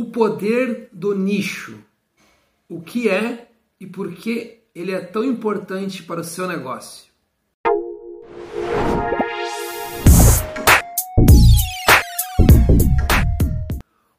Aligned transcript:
O 0.00 0.04
poder 0.04 0.90
do 0.92 1.12
nicho. 1.12 1.76
O 2.68 2.80
que 2.80 3.08
é 3.08 3.50
e 3.80 3.84
por 3.84 4.12
que 4.12 4.60
ele 4.72 4.92
é 4.92 5.00
tão 5.00 5.24
importante 5.24 6.04
para 6.04 6.20
o 6.20 6.24
seu 6.24 6.46
negócio. 6.46 7.10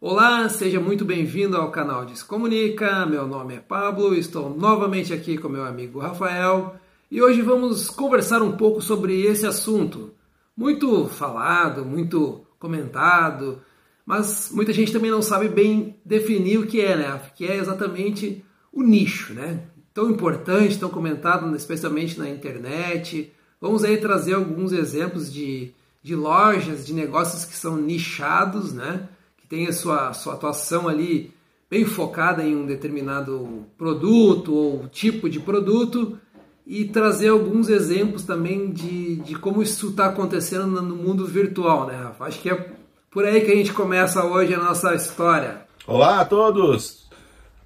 Olá, 0.02 0.50
seja 0.50 0.82
muito 0.82 1.06
bem-vindo 1.06 1.56
ao 1.56 1.72
canal 1.72 2.04
Descomunica. 2.04 3.06
Meu 3.06 3.26
nome 3.26 3.56
é 3.56 3.60
Pablo, 3.62 4.14
estou 4.14 4.50
novamente 4.50 5.14
aqui 5.14 5.38
com 5.38 5.48
meu 5.48 5.64
amigo 5.64 6.00
Rafael 6.00 6.76
e 7.10 7.22
hoje 7.22 7.42
vamos 7.42 7.90
conversar 7.90 8.42
um 8.42 8.58
pouco 8.58 8.82
sobre 8.82 9.22
esse 9.22 9.48
assunto. 9.48 10.14
Muito 10.58 11.08
falado, 11.08 11.86
muito 11.86 12.46
comentado, 12.60 13.62
mas 14.10 14.50
muita 14.52 14.74
gente 14.74 14.92
também 14.92 15.12
não 15.12 15.22
sabe 15.22 15.48
bem 15.48 15.96
definir 16.04 16.58
o 16.58 16.66
que 16.66 16.82
é, 16.82 16.98
né? 16.98 17.22
Que 17.36 17.46
é 17.46 17.58
exatamente 17.58 18.44
o 18.74 18.82
nicho, 18.82 19.36
né? 19.36 19.60
Tão 19.94 20.10
importante, 20.10 20.80
tão 20.80 20.90
comentado, 20.90 21.56
especialmente 21.56 22.18
na 22.18 22.28
internet. 22.28 23.32
Vamos 23.62 23.84
aí 23.84 23.98
trazer 23.98 24.34
alguns 24.34 24.72
exemplos 24.72 25.32
de, 25.32 25.74
de 26.02 26.16
lojas, 26.16 26.88
de 26.88 26.92
negócios 26.92 27.46
que 27.46 27.56
são 27.56 27.78
nichados, 27.78 28.74
né? 28.74 29.08
Que 29.38 29.46
tem 29.46 29.68
a 29.68 29.74
sua, 29.74 30.12
sua 30.14 30.34
atuação 30.34 30.88
ali 30.88 31.32
bem 31.70 31.86
focada 31.86 32.44
em 32.44 32.56
um 32.56 32.66
determinado 32.66 33.68
produto 33.78 34.52
ou 34.52 34.88
tipo 34.88 35.30
de 35.30 35.40
produto 35.40 36.18
e 36.66 36.86
trazer 36.86 37.28
alguns 37.28 37.70
exemplos 37.70 38.24
também 38.24 38.72
de, 38.72 39.18
de 39.18 39.36
como 39.36 39.62
isso 39.62 39.90
está 39.90 40.08
acontecendo 40.08 40.82
no 40.82 40.96
mundo 40.96 41.28
virtual, 41.28 41.86
né? 41.86 42.12
Acho 42.20 42.42
que 42.42 42.50
é 42.50 42.79
por 43.12 43.26
aí 43.26 43.42
que 43.42 43.52
a 43.52 43.56
gente 43.56 43.74
começa 43.74 44.24
hoje 44.24 44.54
a 44.54 44.58
nossa 44.58 44.94
história. 44.94 45.62
Olá 45.88 46.22
a 46.22 46.26
todos! 46.26 47.08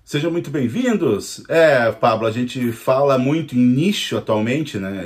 Sejam 0.05 0.31
muito 0.31 0.49
bem-vindos. 0.49 1.43
É, 1.49 1.91
Pablo, 1.91 2.27
a 2.27 2.31
gente 2.31 2.71
fala 2.71 3.18
muito 3.18 3.55
em 3.55 3.59
nicho 3.59 4.18
atualmente, 4.18 4.77
né? 4.77 5.03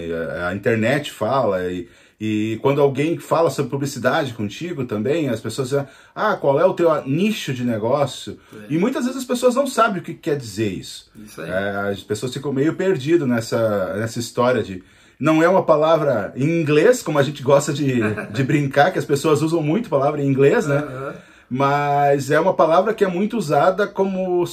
A 0.47 0.55
internet 0.55 1.11
fala 1.11 1.71
e, 1.71 1.87
e 2.19 2.59
quando 2.61 2.81
alguém 2.81 3.17
fala 3.17 3.49
sobre 3.49 3.71
publicidade 3.71 4.33
contigo 4.33 4.85
também, 4.85 5.29
as 5.29 5.39
pessoas 5.39 5.69
dizem, 5.69 5.87
ah, 6.15 6.35
qual 6.35 6.59
é 6.59 6.65
o 6.65 6.73
teu 6.73 6.89
nicho 7.05 7.53
de 7.53 7.63
negócio? 7.63 8.39
É. 8.53 8.73
E 8.73 8.77
muitas 8.77 9.05
vezes 9.05 9.21
as 9.21 9.25
pessoas 9.25 9.55
não 9.55 9.65
sabem 9.65 10.01
o 10.01 10.03
que 10.03 10.13
quer 10.13 10.35
dizer 10.35 10.71
isso. 10.71 11.11
Isso 11.15 11.41
aí. 11.41 11.49
É, 11.49 11.91
as 11.91 12.01
pessoas 12.01 12.33
ficam 12.33 12.53
meio 12.53 12.75
perdidas 12.75 13.27
nessa, 13.27 13.95
nessa 13.95 14.19
história 14.19 14.63
de 14.63 14.83
não 15.19 15.41
é 15.41 15.49
uma 15.49 15.63
palavra 15.63 16.31
em 16.35 16.61
inglês, 16.61 17.01
como 17.01 17.17
a 17.17 17.23
gente 17.23 17.41
gosta 17.41 17.73
de, 17.73 17.99
de 18.31 18.43
brincar, 18.45 18.91
que 18.91 18.99
as 18.99 19.05
pessoas 19.05 19.41
usam 19.41 19.61
muito 19.61 19.89
palavra 19.89 20.21
em 20.21 20.27
inglês, 20.27 20.67
né? 20.67 20.79
Uhum. 20.79 21.13
Mas 21.49 22.29
é 22.29 22.39
uma 22.39 22.53
palavra 22.53 22.93
que 22.93 23.03
é 23.03 23.07
muito 23.07 23.37
usada 23.37 23.87
como, 23.87 24.43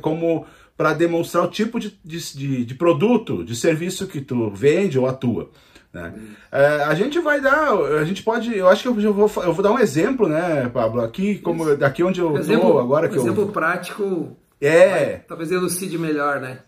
como 0.00 0.46
para 0.76 0.94
demonstrar 0.94 1.44
o 1.44 1.48
tipo 1.48 1.78
de, 1.78 1.98
de, 2.02 2.64
de, 2.64 2.74
produto, 2.74 3.44
de 3.44 3.54
serviço 3.54 4.06
que 4.06 4.20
tu 4.20 4.50
vende 4.50 4.98
ou 4.98 5.06
atua. 5.06 5.50
Né? 5.92 6.14
É, 6.50 6.84
a 6.84 6.94
gente 6.94 7.18
vai 7.18 7.40
dar, 7.40 7.74
a 7.74 8.04
gente 8.04 8.22
pode, 8.22 8.56
eu 8.56 8.68
acho 8.68 8.82
que 8.82 8.88
eu, 8.88 9.12
vou, 9.12 9.30
eu 9.44 9.52
vou 9.52 9.62
dar 9.62 9.72
um 9.72 9.78
exemplo, 9.78 10.28
né, 10.28 10.70
Pablo? 10.72 11.02
Aqui, 11.02 11.38
como 11.38 11.76
daqui 11.76 12.02
onde 12.02 12.20
eu 12.20 12.36
exemplo, 12.38 12.78
agora 12.78 13.08
que 13.08 13.18
um 13.18 13.20
exemplo 13.20 13.42
eu... 13.42 13.48
prático. 13.48 14.36
É. 14.60 14.88
Vai, 14.88 15.24
talvez 15.28 15.50
elucide 15.50 15.98
melhor, 15.98 16.40
né? 16.40 16.60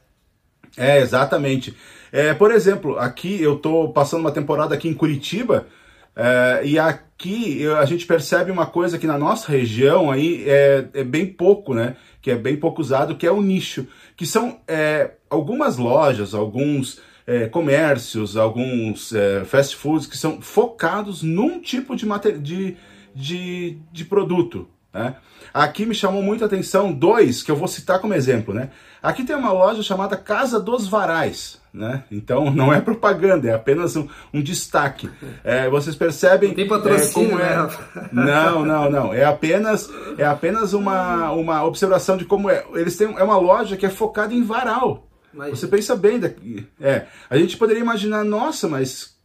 É, 0.77 1.01
exatamente. 1.01 1.77
É, 2.11 2.34
por 2.34 2.51
exemplo, 2.51 2.98
aqui 2.98 3.41
eu 3.42 3.56
estou 3.56 3.92
passando 3.92 4.20
uma 4.20 4.33
temporada 4.33 4.75
aqui 4.75 4.89
em 4.89 4.95
Curitiba 4.95 5.67
é, 6.15 6.61
e 6.65 6.78
aqui 6.78 7.67
a 7.67 7.84
gente 7.84 8.06
percebe 8.06 8.51
uma 8.51 8.67
coisa 8.67 8.98
que 8.98 9.06
na 9.06 9.17
nossa 9.17 9.50
região 9.50 10.11
aí 10.11 10.45
é, 10.47 10.89
é, 10.93 11.05
bem 11.05 11.27
pouco, 11.27 11.75
né? 11.75 11.97
Que 12.20 12.31
é 12.31 12.37
bem 12.37 12.56
pouco 12.56 12.81
usado, 12.81 13.17
que 13.17 13.27
é 13.27 13.33
o 13.33 13.41
nicho, 13.41 13.87
que 14.17 14.27
são 14.27 14.61
é, 14.69 15.12
algumas 15.31 15.77
lojas, 15.77 16.34
alguns 16.34 17.00
é, 17.27 17.47
comércios, 17.47 18.37
alguns 18.37 19.12
é, 19.12 19.44
fast 19.44 19.77
foods 19.77 20.06
que 20.06 20.16
são 20.16 20.41
focados 20.41 21.22
num 21.22 21.60
tipo 21.60 21.97
de, 21.97 22.06
de, 22.41 22.77
de, 23.15 23.78
de 23.91 24.04
produto. 24.04 24.69
Né? 24.93 25.16
Aqui 25.53 25.85
me 25.85 25.95
chamou 25.95 26.23
muita 26.23 26.47
atenção 26.47 26.93
dois 26.93 27.43
que 27.43 27.51
eu 27.51 27.57
vou 27.57 27.69
citar 27.69 27.99
como 28.01 28.15
exemplo. 28.15 28.55
Né? 28.55 28.71
Aqui 29.03 29.25
tem 29.25 29.37
uma 29.37 29.53
loja 29.53 29.83
chamada 29.83 30.17
Casa 30.17 30.59
dos 30.59 30.87
Varais. 30.89 31.61
Né? 31.73 32.05
Então 32.11 32.51
não 32.55 32.73
é 32.73 32.81
propaganda, 32.81 33.49
é 33.49 33.55
apenas 33.55 33.97
um, 33.97 34.07
um 34.33 34.43
destaque. 34.43 35.11
É, 35.43 35.69
vocês 35.69 35.97
percebem 35.97 36.51
não 36.51 36.57
tem 36.57 36.69
patrocínio, 36.69 37.41
é, 37.41 37.57
como 37.57 38.05
é. 38.05 38.09
Não, 38.13 38.65
não, 38.65 38.91
não. 38.91 39.15
É 39.15 39.25
apenas 39.25 39.91
é 40.19 40.25
apenas 40.25 40.73
uma, 40.73 41.33
uma 41.33 41.65
observação 41.65 42.17
de 42.17 42.25
como 42.25 42.51
é. 42.51 42.65
Eles 42.75 42.97
têm 42.97 43.15
é 43.17 43.23
uma 43.23 43.39
loja 43.39 43.77
que 43.77 43.87
é 43.87 43.91
focada 43.91 44.34
em 44.34 44.43
varal. 44.43 45.09
Você 45.51 45.67
pensa 45.67 45.97
bem 45.97 46.21
daqui. 46.21 46.67
É, 46.79 47.07
a 47.31 47.39
gente 47.39 47.57
poderia 47.57 47.81
imaginar, 47.81 48.23
nossa, 48.23 48.69
mas 48.69 49.17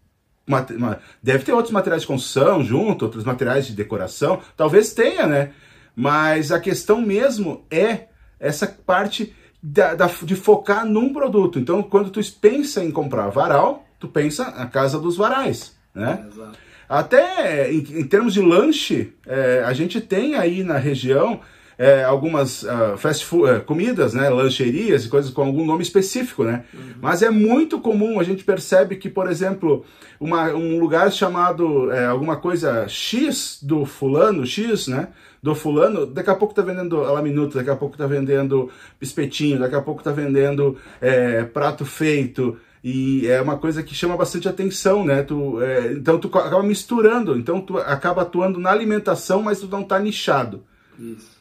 deve 1.22 1.44
ter 1.44 1.52
outros 1.52 1.74
materiais 1.74 2.04
de 2.04 2.08
construção 2.08 2.64
junto, 2.64 3.04
outros 3.04 3.26
materiais 3.26 3.68
de 3.68 3.74
decoração. 3.74 4.40
Talvez 4.56 4.94
tenha, 4.94 5.28
né? 5.28 5.52
Mas 6.00 6.52
a 6.52 6.60
questão 6.60 7.02
mesmo 7.02 7.66
é 7.72 8.02
essa 8.40 8.68
parte 8.68 9.34
da, 9.64 9.96
da, 9.96 10.06
de 10.06 10.36
focar 10.36 10.86
num 10.86 11.12
produto. 11.12 11.58
Então, 11.58 11.82
quando 11.82 12.12
tu 12.12 12.22
pensa 12.40 12.84
em 12.84 12.92
comprar 12.92 13.30
varal, 13.30 13.84
tu 14.00 14.08
pensa 14.08 14.52
na 14.52 14.68
casa 14.68 15.00
dos 15.00 15.18
varais, 15.18 15.76
né? 15.96 16.24
Exato. 16.32 16.60
Até 16.88 17.72
em, 17.74 17.80
em, 17.80 18.08
termos 18.08 18.36
de 18.36 18.42
lanche, 18.42 19.12
é, 19.26 19.64
a 19.66 19.74
gente 19.74 20.00
tem 20.00 20.36
aí 20.36 20.64
na 20.64 20.78
região 20.78 21.42
é, 21.78 22.04
algumas 22.04 22.64
uh, 22.64 22.98
fast 22.98 23.24
food, 23.26 23.52
uh, 23.52 23.62
comidas, 23.64 24.14
né, 24.14 24.30
lancherias 24.30 25.06
e 25.06 25.10
coisas 25.10 25.32
com 25.32 25.44
algum 25.44 25.66
nome 25.66 25.84
específico, 25.84 26.44
né? 26.44 26.64
Uhum. 26.74 26.94
Mas 27.02 27.22
é 27.22 27.30
muito 27.30 27.80
comum, 27.80 28.20
a 28.20 28.24
gente 28.24 28.44
percebe 28.44 28.96
que, 28.96 29.10
por 29.10 29.30
exemplo, 29.30 29.86
uma, 30.20 30.52
um 30.54 30.80
lugar 30.80 31.12
chamado 31.12 31.92
é, 31.92 32.06
alguma 32.06 32.38
coisa 32.38 32.88
X 32.88 33.60
do 33.62 33.86
fulano, 33.86 34.46
X, 34.46 34.88
né? 34.88 35.10
Do 35.42 35.54
fulano, 35.54 36.08
daqui 36.08 36.32
a 36.32 36.36
pouco 36.36 36.54
tá 36.54 36.64
vendendo 36.64 37.22
minuta, 37.22 37.60
daqui 37.60 37.70
a 37.70 37.76
pouco 37.76 37.96
tá 37.96 38.08
vendendo 38.08 38.72
espetinho, 39.00 39.60
daqui 39.60 39.76
a 39.76 39.82
pouco 39.82 40.02
tá 40.02 40.12
vendendo 40.12 40.78
é, 41.00 41.44
prato 41.44 41.86
feito, 41.86 42.58
e 42.84 43.28
é 43.28 43.42
uma 43.42 43.58
coisa 43.58 43.84
que 43.84 43.94
chama 43.94 44.18
bastante 44.18 44.48
atenção, 44.48 45.06
né? 45.06 45.22
Tu, 45.22 45.62
é, 45.62 45.94
então 45.94 46.18
tu 46.18 46.28
acaba 46.28 46.64
misturando, 46.64 47.38
então 47.38 47.62
tu 47.62 47.78
acaba 47.78 48.24
atuando 48.24 48.60
na 48.60 48.72
alimentação, 48.72 49.44
mas 49.44 49.60
tu 49.60 49.68
não 49.68 49.84
tá 49.84 50.00
nichado. 50.00 50.64
Isso. 50.98 51.37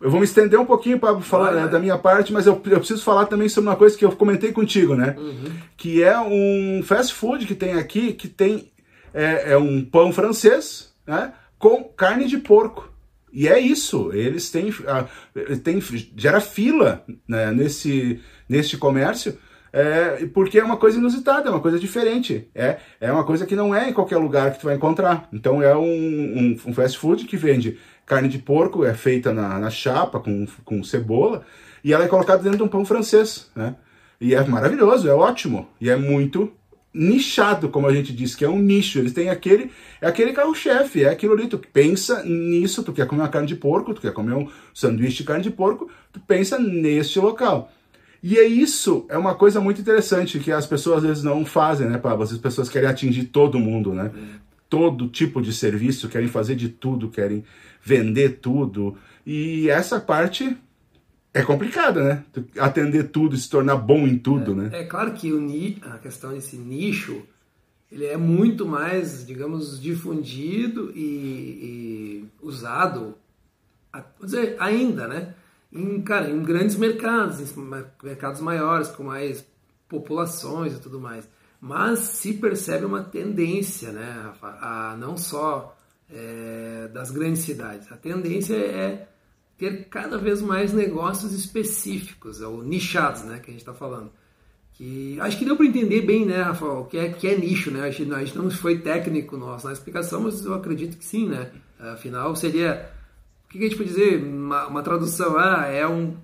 Eu 0.00 0.10
vou 0.10 0.20
me 0.20 0.26
estender 0.26 0.58
um 0.58 0.66
pouquinho 0.66 0.98
para 0.98 1.18
falar 1.20 1.52
né, 1.52 1.68
da 1.68 1.78
minha 1.78 1.96
parte, 1.96 2.32
mas 2.32 2.46
eu, 2.46 2.52
eu, 2.52 2.78
preciso 2.78 3.02
falar 3.02 3.26
também 3.26 3.48
sobre 3.48 3.70
uma 3.70 3.76
coisa 3.76 3.96
que 3.96 4.04
eu 4.04 4.12
comentei 4.12 4.52
contigo, 4.52 4.94
né? 4.94 5.14
Uhum. 5.16 5.52
Que 5.76 6.02
é 6.02 6.18
um 6.20 6.82
fast 6.84 7.14
food 7.14 7.46
que 7.46 7.54
tem 7.54 7.74
aqui, 7.74 8.12
que 8.12 8.28
tem 8.28 8.70
é, 9.14 9.52
é, 9.52 9.56
um 9.56 9.82
pão 9.82 10.12
francês, 10.12 10.92
né? 11.06 11.32
Com 11.58 11.84
carne 11.84 12.26
de 12.26 12.36
porco. 12.36 12.92
E 13.32 13.48
é 13.48 13.58
isso, 13.58 14.12
eles 14.14 14.50
têm, 14.50 14.70
uh, 14.70 15.56
tem, 15.62 15.78
gera 16.16 16.40
fila 16.40 17.04
né, 17.28 17.50
nesse, 17.50 18.20
nesse 18.48 18.78
comércio, 18.78 19.36
é, 19.72 20.24
porque 20.32 20.58
é 20.58 20.64
uma 20.64 20.78
coisa 20.78 20.96
inusitada, 20.96 21.48
é 21.48 21.50
uma 21.50 21.60
coisa 21.60 21.78
diferente. 21.78 22.48
É, 22.54 22.78
é 22.98 23.12
uma 23.12 23.24
coisa 23.24 23.44
que 23.44 23.54
não 23.54 23.74
é 23.74 23.90
em 23.90 23.92
qualquer 23.92 24.16
lugar 24.16 24.52
que 24.52 24.60
tu 24.60 24.64
vai 24.64 24.74
encontrar. 24.74 25.28
Então 25.30 25.62
é 25.62 25.76
um, 25.76 25.82
um, 25.82 26.56
um 26.66 26.72
fast 26.72 26.96
food 26.98 27.26
que 27.26 27.36
vende 27.36 27.78
carne 28.06 28.28
de 28.28 28.38
porco 28.38 28.84
é 28.84 28.94
feita 28.94 29.34
na, 29.34 29.58
na 29.58 29.68
chapa 29.68 30.20
com, 30.20 30.46
com 30.64 30.82
cebola 30.84 31.44
e 31.82 31.92
ela 31.92 32.04
é 32.04 32.08
colocada 32.08 32.42
dentro 32.42 32.58
de 32.58 32.64
um 32.64 32.68
pão 32.68 32.84
francês, 32.84 33.50
né? 33.54 33.74
E 34.18 34.34
é 34.34 34.42
maravilhoso, 34.44 35.08
é 35.08 35.12
ótimo 35.12 35.68
e 35.78 35.90
é 35.90 35.96
muito 35.96 36.50
nichado, 36.94 37.68
como 37.68 37.86
a 37.86 37.92
gente 37.92 38.12
diz, 38.12 38.34
que 38.34 38.44
é 38.44 38.48
um 38.48 38.58
nicho. 38.58 38.98
Eles 38.98 39.12
têm 39.12 39.28
aquele, 39.28 39.70
é 40.00 40.06
aquele 40.06 40.32
carro-chefe, 40.32 41.04
é 41.04 41.10
aquilo 41.10 41.34
ali, 41.34 41.46
tu 41.46 41.58
pensa 41.58 42.22
nisso, 42.24 42.82
tu 42.82 42.92
quer 42.92 43.06
comer 43.06 43.20
uma 43.22 43.28
carne 43.28 43.46
de 43.46 43.54
porco, 43.54 43.92
tu 43.92 44.00
quer 44.00 44.12
comer 44.12 44.32
um 44.32 44.48
sanduíche 44.72 45.18
de 45.18 45.24
carne 45.24 45.42
de 45.42 45.50
porco, 45.50 45.90
tu 46.10 46.18
pensa 46.20 46.58
neste 46.58 47.18
local. 47.18 47.70
E 48.22 48.38
é 48.38 48.44
isso, 48.44 49.04
é 49.10 49.18
uma 49.18 49.34
coisa 49.34 49.60
muito 49.60 49.80
interessante 49.80 50.40
que 50.40 50.50
as 50.50 50.66
pessoas 50.66 50.98
às 50.98 51.02
vezes 51.04 51.22
não 51.22 51.44
fazem, 51.44 51.88
né, 51.88 51.98
Pablo? 51.98 52.24
As 52.24 52.36
pessoas 52.38 52.68
querem 52.68 52.88
atingir 52.88 53.24
todo 53.24 53.58
mundo, 53.58 53.92
né? 53.92 54.10
Todo 54.68 55.08
tipo 55.08 55.42
de 55.42 55.52
serviço, 55.52 56.08
querem 56.08 56.26
fazer 56.26 56.56
de 56.56 56.70
tudo, 56.70 57.10
querem 57.10 57.44
vender 57.86 58.40
tudo. 58.40 58.98
E 59.24 59.70
essa 59.70 60.00
parte 60.00 60.56
é 61.32 61.42
complicada, 61.42 62.02
né? 62.02 62.24
Atender 62.58 63.04
tudo 63.04 63.36
e 63.36 63.38
se 63.38 63.48
tornar 63.48 63.76
bom 63.76 64.08
em 64.08 64.18
tudo, 64.18 64.52
é, 64.52 64.54
né? 64.56 64.70
É 64.80 64.84
claro 64.84 65.12
que 65.12 65.32
o 65.32 65.40
ni 65.40 65.78
a 65.82 65.98
questão 65.98 66.32
desse 66.32 66.56
nicho 66.56 67.22
ele 67.90 68.06
é 68.06 68.16
muito 68.16 68.66
mais, 68.66 69.24
digamos, 69.24 69.80
difundido 69.80 70.90
e, 70.96 71.00
e 71.00 72.28
usado, 72.42 73.14
vou 74.18 74.24
dizer, 74.24 74.56
ainda, 74.58 75.06
né? 75.06 75.34
Em, 75.72 76.02
cara, 76.02 76.28
em 76.28 76.42
grandes 76.42 76.74
mercados, 76.74 77.40
em 77.40 77.46
mercados 78.02 78.40
maiores, 78.40 78.88
com 78.88 79.04
mais 79.04 79.46
populações 79.88 80.74
e 80.74 80.80
tudo 80.80 80.98
mais. 80.98 81.28
Mas 81.60 82.00
se 82.00 82.34
percebe 82.34 82.84
uma 82.84 83.04
tendência, 83.04 83.92
né, 83.92 84.20
Rafa, 84.24 84.58
a 84.60 84.96
não 84.96 85.16
só 85.16 85.75
é, 86.10 86.88
das 86.92 87.10
grandes 87.10 87.42
cidades. 87.42 87.90
A 87.90 87.96
tendência 87.96 88.54
é 88.54 89.08
ter 89.56 89.88
cada 89.88 90.18
vez 90.18 90.42
mais 90.42 90.72
negócios 90.72 91.32
específicos, 91.32 92.40
ou 92.40 92.62
nichados, 92.62 93.22
né, 93.22 93.38
que 93.38 93.50
a 93.50 93.52
gente 93.52 93.62
está 93.62 93.72
falando. 93.74 94.10
Que 94.74 95.18
acho 95.20 95.38
que 95.38 95.44
deu 95.44 95.56
para 95.56 95.64
entender 95.64 96.02
bem, 96.02 96.26
né, 96.26 96.42
Rafael, 96.42 96.80
o 96.80 96.84
que 96.84 96.98
é, 96.98 97.08
que 97.08 97.26
é 97.26 97.36
nicho, 97.36 97.70
né? 97.70 97.80
A 97.80 97.90
gente, 97.90 98.12
a 98.12 98.22
gente 98.22 98.36
não 98.36 98.50
foi 98.50 98.78
técnico 98.78 99.36
nossa 99.36 99.68
na 99.68 99.72
explicação, 99.72 100.20
mas 100.20 100.44
eu 100.44 100.52
acredito 100.52 100.98
que 100.98 101.04
sim, 101.04 101.26
né? 101.26 101.50
Afinal, 101.80 102.36
seria, 102.36 102.90
o 103.46 103.48
que 103.48 103.58
a 103.58 103.62
gente 103.62 103.76
pode 103.76 103.88
dizer? 103.88 104.22
Uma, 104.22 104.66
uma 104.66 104.82
tradução, 104.82 105.38
ah, 105.38 105.64
é 105.66 105.86
um, 105.86 106.14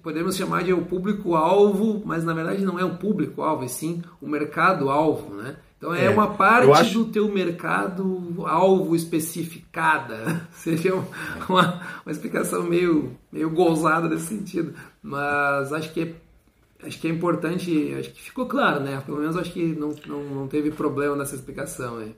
podemos 0.00 0.36
chamar 0.36 0.62
de 0.62 0.72
o 0.72 0.84
público-alvo, 0.84 2.00
mas 2.04 2.24
na 2.24 2.32
verdade 2.32 2.64
não 2.64 2.78
é 2.78 2.84
um 2.84 2.96
público-alvo, 2.96 3.64
e 3.64 3.68
sim 3.68 4.00
o 4.20 4.28
mercado-alvo, 4.28 5.34
né? 5.34 5.56
Então 5.78 5.94
é, 5.94 6.06
é 6.06 6.10
uma 6.10 6.34
parte 6.34 6.70
acho... 6.72 6.94
do 6.98 7.04
teu 7.06 7.28
mercado 7.28 8.44
alvo 8.44 8.96
especificada. 8.96 10.46
Seria 10.52 10.94
uma, 10.94 11.80
uma 12.04 12.12
explicação 12.12 12.64
meio, 12.64 13.16
meio 13.32 13.48
gozada 13.48 14.08
nesse 14.08 14.26
sentido. 14.26 14.74
Mas 15.00 15.72
acho 15.72 15.92
que 15.92 16.00
é, 16.00 16.86
acho 16.86 17.00
que 17.00 17.06
é 17.06 17.10
importante, 17.10 17.94
acho 17.98 18.10
que 18.10 18.20
ficou 18.20 18.46
claro, 18.46 18.80
né? 18.80 19.00
Pelo 19.06 19.18
menos 19.18 19.36
acho 19.36 19.52
que 19.52 19.64
não, 19.64 19.94
não, 20.04 20.22
não 20.24 20.48
teve 20.48 20.72
problema 20.72 21.14
nessa 21.14 21.36
explicação 21.36 21.98
aí. 21.98 22.14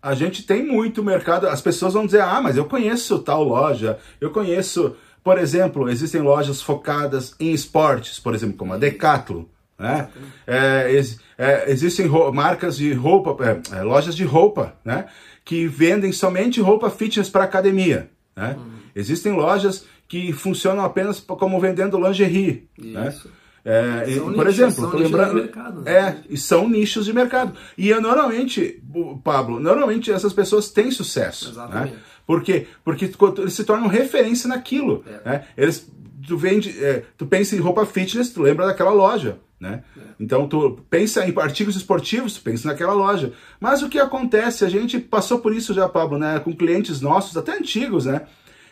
A 0.00 0.14
gente 0.14 0.44
tem 0.44 0.64
muito 0.64 1.02
mercado, 1.02 1.46
as 1.46 1.60
pessoas 1.60 1.94
vão 1.94 2.06
dizer, 2.06 2.22
ah, 2.22 2.40
mas 2.40 2.56
eu 2.56 2.64
conheço 2.64 3.20
tal 3.20 3.44
loja, 3.44 3.98
eu 4.20 4.30
conheço, 4.30 4.96
por 5.22 5.38
exemplo, 5.38 5.88
existem 5.88 6.20
lojas 6.20 6.60
focadas 6.60 7.36
em 7.38 7.52
esportes, 7.52 8.18
por 8.18 8.34
exemplo, 8.34 8.56
como 8.56 8.72
a 8.72 8.78
Decathlon, 8.78 9.44
né? 9.82 10.08
É, 10.46 11.02
é, 11.36 11.70
existem 11.70 12.08
marcas 12.32 12.76
de 12.76 12.92
roupa, 12.92 13.36
é, 13.44 13.78
é, 13.78 13.82
lojas 13.82 14.14
de 14.14 14.24
roupa, 14.24 14.74
né? 14.84 15.06
Que 15.44 15.66
vendem 15.66 16.12
somente 16.12 16.60
roupa 16.60 16.88
fitness 16.88 17.28
para 17.28 17.44
academia. 17.44 18.08
Né? 18.36 18.54
Uhum. 18.56 18.72
Existem 18.94 19.32
lojas 19.32 19.84
que 20.08 20.32
funcionam 20.32 20.84
apenas 20.84 21.18
como 21.20 21.60
vendendo 21.60 21.98
lingerie. 21.98 22.68
Né? 22.78 23.08
Isso. 23.08 23.28
Né? 23.28 23.34
É, 23.64 24.10
e, 24.10 24.18
por 24.18 24.44
nichos, 24.44 24.60
exemplo, 24.60 24.98
lembrando, 24.98 25.34
mercado, 25.34 25.82
né? 25.82 25.92
é, 25.92 26.16
e 26.28 26.36
são 26.36 26.68
nichos 26.68 27.04
de 27.04 27.12
mercado. 27.12 27.56
E 27.78 27.88
eu, 27.88 28.00
normalmente, 28.00 28.82
Pablo, 29.22 29.60
normalmente 29.60 30.10
essas 30.10 30.32
pessoas 30.32 30.70
têm 30.70 30.90
sucesso. 30.90 31.46
Né? 31.46 31.50
Exatamente. 31.52 31.94
Né? 31.94 32.00
Por 32.26 32.42
quê? 32.42 32.66
Porque 32.84 33.10
eles 33.38 33.52
se 33.52 33.64
tornam 33.64 33.86
referência 33.86 34.48
naquilo. 34.48 35.04
É. 35.06 35.28
Né? 35.28 35.44
Eles, 35.56 35.88
tu 36.26 36.36
vende, 36.36 36.70
é, 36.84 37.04
tu 37.16 37.26
pensa 37.26 37.54
em 37.54 37.60
roupa 37.60 37.86
fitness, 37.86 38.30
tu 38.30 38.42
lembra 38.42 38.66
daquela 38.66 38.92
loja. 38.92 39.38
Né? 39.62 39.84
Então 40.18 40.48
tu 40.48 40.84
pensa 40.90 41.24
em 41.24 41.32
artigos 41.38 41.76
esportivos, 41.76 42.34
tu 42.34 42.42
pensa 42.42 42.66
naquela 42.66 42.94
loja. 42.94 43.32
Mas 43.60 43.80
o 43.80 43.88
que 43.88 43.96
acontece? 43.96 44.64
A 44.64 44.68
gente 44.68 44.98
passou 44.98 45.38
por 45.38 45.54
isso 45.54 45.72
já, 45.72 45.88
Pablo, 45.88 46.18
né? 46.18 46.40
Com 46.40 46.52
clientes 46.52 47.00
nossos, 47.00 47.36
até 47.36 47.56
antigos, 47.56 48.04
né? 48.04 48.22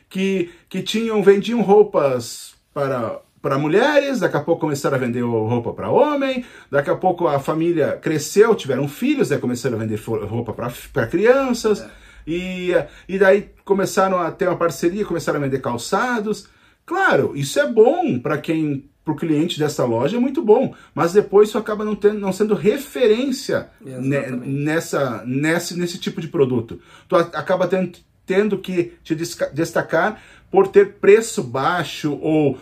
Que, 0.08 0.50
que 0.68 0.82
tinham, 0.82 1.22
vendiam 1.22 1.62
roupas 1.62 2.56
para 2.74 3.20
para 3.40 3.56
mulheres, 3.56 4.20
daqui 4.20 4.36
a 4.36 4.40
pouco 4.40 4.60
começaram 4.60 4.96
a 4.96 5.00
vender 5.00 5.22
roupa 5.22 5.72
para 5.72 5.88
homem, 5.88 6.44
daqui 6.70 6.90
a 6.90 6.94
pouco 6.94 7.26
a 7.26 7.40
família 7.40 7.96
cresceu, 7.96 8.54
tiveram 8.54 8.86
filhos, 8.86 9.32
aí 9.32 9.38
começaram 9.38 9.76
a 9.76 9.80
vender 9.80 9.98
roupa 9.98 10.52
para 10.52 11.06
crianças, 11.06 11.80
é. 11.80 11.88
e, 12.26 12.70
e 13.08 13.18
daí 13.18 13.48
começaram 13.64 14.18
a 14.18 14.30
ter 14.30 14.46
uma 14.46 14.58
parceria, 14.58 15.06
começaram 15.06 15.38
a 15.38 15.42
vender 15.42 15.60
calçados. 15.60 16.48
Claro, 16.84 17.32
isso 17.34 17.58
é 17.58 17.66
bom 17.66 18.18
para 18.18 18.36
quem 18.36 18.90
para 19.10 19.12
o 19.12 19.16
cliente 19.16 19.58
dessa 19.58 19.84
loja 19.84 20.16
é 20.16 20.20
muito 20.20 20.42
bom, 20.42 20.74
mas 20.94 21.12
depois 21.12 21.48
isso 21.48 21.58
acaba 21.58 21.84
não, 21.84 21.96
tendo, 21.96 22.18
não 22.18 22.32
sendo 22.32 22.54
referência 22.54 23.68
nessa, 23.80 25.24
nesse, 25.26 25.78
nesse 25.78 25.98
tipo 25.98 26.20
de 26.20 26.28
produto. 26.28 26.80
Tu 27.08 27.16
acaba 27.16 27.66
tendo, 27.66 27.98
tendo 28.24 28.58
que 28.58 28.92
te 29.02 29.14
destacar 29.14 30.22
por 30.50 30.68
ter 30.68 30.94
preço 30.94 31.42
baixo 31.42 32.18
ou 32.20 32.58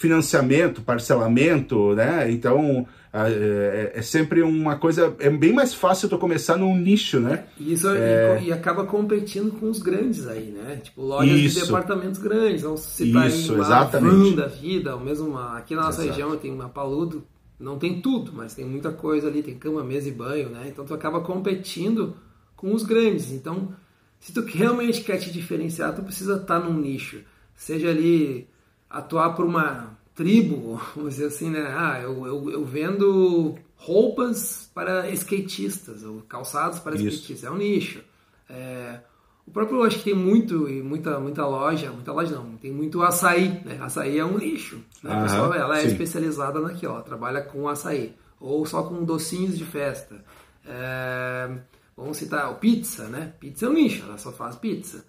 financiamento, 0.00 0.80
parcelamento, 0.80 1.94
né? 1.94 2.30
Então 2.32 2.86
é, 3.12 3.92
é, 3.96 4.00
sempre 4.00 4.40
uma 4.40 4.76
coisa. 4.76 5.14
É 5.18 5.28
bem 5.28 5.52
mais 5.52 5.74
fácil 5.74 6.08
tu 6.08 6.16
começar 6.16 6.56
num 6.56 6.74
nicho, 6.74 7.20
né? 7.20 7.44
Isso 7.58 7.86
é... 7.90 8.42
e, 8.42 8.50
acaba 8.50 8.86
competindo 8.86 9.52
com 9.60 9.68
os 9.68 9.78
grandes 9.78 10.26
aí, 10.26 10.46
né? 10.52 10.80
Tipo, 10.82 11.02
lojas 11.02 11.38
Isso. 11.38 11.60
de 11.60 11.66
departamentos 11.66 12.18
grandes. 12.18 12.62
Se 12.80 13.12
tá 13.12 13.26
Isso, 13.26 13.52
em 13.52 13.60
exatamente. 13.60 14.36
da 14.36 14.46
vida, 14.46 14.96
ou 14.96 15.02
mesmo 15.02 15.28
uma, 15.28 15.58
aqui 15.58 15.74
na 15.74 15.82
nossa 15.82 16.00
Exato. 16.00 16.18
região 16.18 16.36
tem 16.38 16.50
uma 16.50 16.70
Paludo, 16.70 17.22
não 17.58 17.78
tem 17.78 18.00
tudo, 18.00 18.32
mas 18.32 18.54
tem 18.54 18.64
muita 18.64 18.90
coisa 18.90 19.28
ali, 19.28 19.42
tem 19.42 19.58
cama, 19.58 19.84
mesa 19.84 20.08
e 20.08 20.12
banho, 20.12 20.48
né? 20.48 20.64
Então 20.68 20.86
tu 20.86 20.94
acaba 20.94 21.20
competindo 21.20 22.16
com 22.56 22.72
os 22.72 22.84
grandes. 22.84 23.30
Então, 23.32 23.74
se 24.18 24.32
tu 24.32 24.40
realmente 24.46 25.02
quer 25.02 25.18
te 25.18 25.30
diferenciar, 25.30 25.94
tu 25.94 26.02
precisa 26.02 26.36
estar 26.36 26.58
tá 26.58 26.66
num 26.66 26.80
nicho. 26.80 27.20
Seja 27.54 27.90
ali 27.90 28.48
atuar 28.90 29.36
por 29.36 29.46
uma 29.46 29.96
tribo, 30.14 30.80
vamos 30.94 31.14
dizer 31.14 31.26
assim, 31.26 31.48
né? 31.48 31.72
Ah, 31.74 32.00
eu, 32.02 32.26
eu, 32.26 32.50
eu 32.50 32.64
vendo 32.64 33.54
roupas 33.76 34.70
para 34.74 35.08
skatistas, 35.10 36.04
ou 36.04 36.20
calçados 36.22 36.78
para 36.80 36.94
Isso. 36.96 37.06
skatistas. 37.06 37.44
É 37.44 37.50
um 37.50 37.56
nicho. 37.56 38.02
É, 38.48 39.00
o 39.46 39.50
próprio, 39.50 39.82
acho 39.82 39.98
que 39.98 40.04
tem 40.04 40.14
muito, 40.14 40.68
muita, 40.84 41.18
muita 41.18 41.46
loja, 41.46 41.90
muita 41.90 42.12
loja 42.12 42.34
não, 42.34 42.56
tem 42.56 42.70
muito 42.70 43.02
açaí, 43.02 43.48
né? 43.64 43.78
Açaí 43.80 44.18
é 44.18 44.24
um 44.24 44.36
nicho. 44.36 44.80
Né? 45.02 45.22
Pessoa, 45.22 45.56
ela 45.56 45.78
é 45.78 45.82
sim. 45.82 45.88
especializada 45.88 46.60
naquilo, 46.60 46.92
ela 46.92 47.02
trabalha 47.02 47.40
com 47.40 47.68
açaí. 47.68 48.14
Ou 48.38 48.64
só 48.66 48.82
com 48.82 49.04
docinhos 49.04 49.56
de 49.56 49.64
festa. 49.64 50.22
É, 50.66 51.50
vamos 51.96 52.16
citar 52.16 52.50
o 52.50 52.56
pizza, 52.56 53.04
né? 53.08 53.32
Pizza 53.40 53.66
é 53.66 53.68
um 53.68 53.72
nicho, 53.72 54.04
ela 54.06 54.18
só 54.18 54.30
faz 54.30 54.56
pizza. 54.56 55.04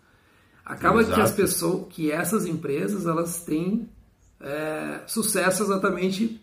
Acaba 0.71 1.01
Exato. 1.01 1.15
que 1.15 1.21
as 1.21 1.31
pessoas, 1.31 1.85
que 1.89 2.09
essas 2.09 2.45
empresas, 2.45 3.05
elas 3.05 3.43
têm 3.43 3.89
é, 4.39 5.01
sucesso 5.05 5.63
exatamente 5.63 6.41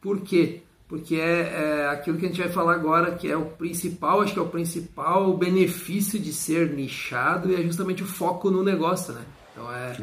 por 0.00 0.20
quê? 0.20 0.62
Porque 0.86 1.16
é, 1.16 1.40
é, 1.40 1.88
aquilo 1.88 2.16
que 2.16 2.26
a 2.26 2.28
gente 2.28 2.40
vai 2.40 2.48
falar 2.48 2.74
agora 2.74 3.16
que 3.16 3.28
é 3.28 3.36
o 3.36 3.46
principal, 3.46 4.20
acho 4.20 4.32
que 4.32 4.38
é 4.38 4.42
o 4.42 4.48
principal 4.48 5.36
benefício 5.36 6.16
de 6.16 6.32
ser 6.32 6.70
nichado 6.70 7.50
e 7.50 7.56
é 7.56 7.62
justamente 7.62 8.04
o 8.04 8.06
foco 8.06 8.52
no 8.52 8.62
negócio, 8.62 9.12
né? 9.12 9.22
Então 9.52 9.72
é, 9.72 9.96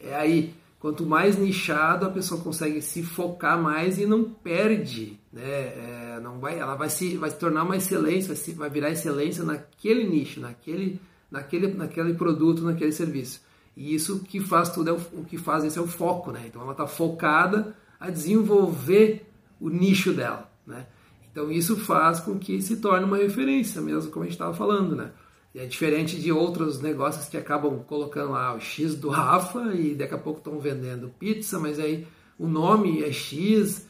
é. 0.00 0.08
é 0.08 0.14
aí, 0.14 0.54
quanto 0.78 1.04
mais 1.04 1.36
nichado 1.36 2.06
a 2.06 2.10
pessoa 2.10 2.40
consegue 2.40 2.80
se 2.80 3.02
focar 3.02 3.60
mais 3.60 3.98
e 3.98 4.06
não 4.06 4.24
perde, 4.24 5.20
né? 5.30 5.42
É, 5.42 6.20
não 6.22 6.38
vai, 6.38 6.58
ela 6.58 6.74
vai 6.74 6.88
se, 6.88 7.18
vai 7.18 7.28
se 7.28 7.36
tornar 7.36 7.64
uma 7.64 7.76
excelência, 7.76 8.28
vai, 8.28 8.36
se, 8.36 8.52
vai 8.52 8.70
virar 8.70 8.90
excelência 8.90 9.44
naquele 9.44 10.04
nicho, 10.04 10.40
naquele, 10.40 10.98
naquele, 11.30 11.68
naquele 11.68 12.14
produto, 12.14 12.62
naquele 12.62 12.92
serviço. 12.92 13.40
E 13.76 13.94
isso 13.94 14.20
que 14.20 14.40
faz 14.40 14.70
tudo, 14.70 14.90
é 14.90 14.92
o, 14.92 15.00
o 15.20 15.24
que 15.24 15.38
faz 15.38 15.64
esse 15.64 15.78
é 15.78 15.82
o 15.82 15.86
foco, 15.86 16.32
né? 16.32 16.44
Então 16.46 16.62
ela 16.62 16.72
está 16.72 16.86
focada 16.86 17.74
a 17.98 18.10
desenvolver 18.10 19.26
o 19.60 19.68
nicho 19.68 20.12
dela, 20.12 20.50
né? 20.66 20.86
Então 21.30 21.50
isso 21.50 21.76
faz 21.76 22.20
com 22.20 22.38
que 22.38 22.60
se 22.60 22.78
torne 22.78 23.04
uma 23.04 23.16
referência, 23.16 23.80
mesmo 23.80 24.10
como 24.10 24.24
a 24.24 24.26
gente 24.26 24.34
estava 24.34 24.52
falando, 24.52 24.96
né? 24.96 25.12
É 25.54 25.66
diferente 25.66 26.20
de 26.20 26.30
outros 26.30 26.80
negócios 26.80 27.28
que 27.28 27.36
acabam 27.36 27.80
colocando 27.80 28.32
lá 28.32 28.54
o 28.54 28.60
X 28.60 28.94
do 28.94 29.08
Rafa 29.08 29.74
e 29.74 29.94
daqui 29.94 30.14
a 30.14 30.18
pouco 30.18 30.38
estão 30.38 30.60
vendendo 30.60 31.12
pizza, 31.18 31.58
mas 31.58 31.78
aí 31.78 32.06
o 32.38 32.46
nome 32.46 33.02
é 33.02 33.12
X. 33.12 33.86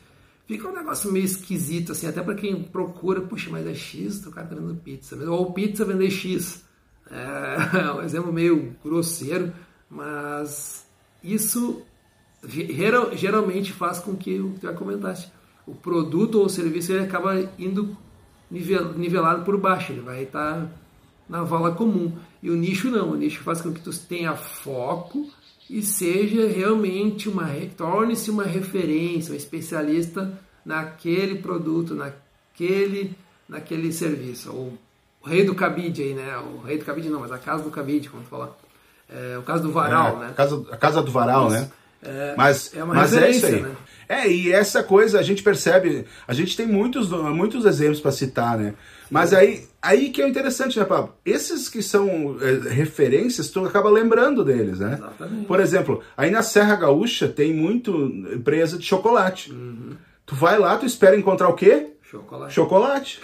Fica 0.47 0.69
um 0.69 0.75
negócio 0.75 1.13
meio 1.13 1.25
esquisito, 1.25 1.93
assim, 1.93 2.07
até 2.07 2.23
para 2.23 2.35
quem 2.35 2.63
procura, 2.63 3.21
puxa, 3.21 3.51
mas 3.51 3.67
é 3.67 3.75
X, 3.75 4.27
o 4.27 4.31
cara 4.31 4.47
tá 4.47 4.55
vendendo 4.55 4.81
pizza. 4.81 5.17
Ou 5.31 5.53
pizza 5.53 5.85
vender 5.85 6.11
X. 6.11 6.65
É 7.11 7.91
um 7.93 8.03
exemplo 8.03 8.33
meio 8.33 8.77
grosseiro, 8.85 9.53
mas 9.89 10.87
isso 11.23 11.83
geralmente 13.15 13.73
faz 13.73 13.99
com 13.99 14.17
que 14.17 14.39
o 14.39 14.53
que 14.55 14.63
já 14.63 14.73
comentaste, 14.73 15.31
o 15.67 15.75
produto 15.75 16.37
ou 16.37 16.47
o 16.47 16.51
serviço 16.51 16.93
ele 16.93 17.05
acaba 17.05 17.51
indo 17.59 17.97
nivelado 18.51 19.45
por 19.45 19.57
baixo, 19.59 19.93
ele 19.93 20.01
vai 20.01 20.23
estar 20.23 20.69
na 21.29 21.43
vala 21.43 21.73
comum. 21.73 22.13
E 22.43 22.51
o 22.51 22.57
nicho 22.57 22.91
não, 22.91 23.11
o 23.11 23.17
nicho 23.17 23.43
faz 23.43 23.61
com 23.61 23.73
que 23.73 23.81
tu 23.81 23.91
tenha 24.09 24.35
foco 24.35 25.31
e 25.69 25.83
seja 25.83 26.49
realmente 26.49 27.29
uma 27.29 27.47
torne-se 27.77 28.31
uma 28.31 28.45
referência, 28.45 29.33
um 29.33 29.37
especialista 29.37 30.41
naquele 30.65 31.37
produto, 31.37 31.95
naquele 31.95 33.15
naquele 33.49 33.93
serviço. 33.93 34.51
O, 34.51 34.79
o 35.23 35.29
rei 35.29 35.45
do 35.45 35.55
cabide 35.55 36.03
aí, 36.03 36.15
né? 36.15 36.37
O 36.39 36.65
rei 36.65 36.79
do 36.79 36.85
cabide 36.85 37.09
não, 37.09 37.21
mas 37.21 37.33
a 37.33 37.39
casa 37.39 37.63
do 37.63 37.71
cabide, 37.71 38.09
como 38.09 38.23
tu 38.23 38.29
falar. 38.29 38.51
É, 39.09 39.37
o 39.39 39.43
caso 39.43 39.63
do 39.63 39.73
Varal, 39.73 40.17
é, 40.17 40.21
né? 40.21 40.27
A 40.31 40.35
casa, 40.35 40.65
a 40.71 40.77
casa 40.77 41.03
do 41.03 41.11
Varal, 41.11 41.49
isso. 41.49 41.57
né? 41.57 41.71
É, 42.03 42.35
mas 42.37 42.75
é, 42.75 42.83
mas 42.83 43.15
é 43.15 43.31
isso 43.31 43.47
aí. 43.47 43.61
Né? 43.61 43.77
É, 44.09 44.29
e 44.29 44.51
essa 44.51 44.83
coisa 44.83 45.21
a 45.21 45.23
gente 45.23 45.43
percebe, 45.43 46.07
a 46.27 46.33
gente 46.33 46.57
tem 46.57 46.67
muitos, 46.67 47.11
muitos 47.11 47.65
exemplos 47.65 48.01
para 48.01 48.11
citar, 48.11 48.59
né? 48.59 48.75
Mas 49.11 49.33
aí, 49.35 49.69
aí 49.83 50.11
que 50.11 50.23
é 50.23 50.29
interessante, 50.29 50.79
né, 50.79 50.85
Pablo? 50.85 51.15
Esses 51.25 51.69
que 51.69 51.83
são 51.83 52.37
é, 52.41 52.71
referências, 52.71 53.51
tu 53.51 53.65
acaba 53.65 53.91
lembrando 53.91 54.45
deles, 54.45 54.79
né? 54.79 54.95
Exatamente. 54.95 55.47
Por 55.47 55.61
exemplo, 55.61 56.03
aí 56.17 56.31
na 56.31 56.43
Serra 56.43 56.77
Gaúcha 56.77 57.29
tem 57.29 57.53
muito 57.53 57.93
empresa 58.33 58.79
de 58.79 58.85
chocolate. 58.85 59.53
Uhum. 59.53 59.93
Tu 60.25 60.35
vai 60.35 60.59
lá, 60.59 60.77
tu 60.77 60.87
espera 60.87 61.17
encontrar 61.17 61.49
o 61.49 61.55
quê? 61.55 61.93
Chocolate. 62.11 62.53
Chocolate. 62.53 63.21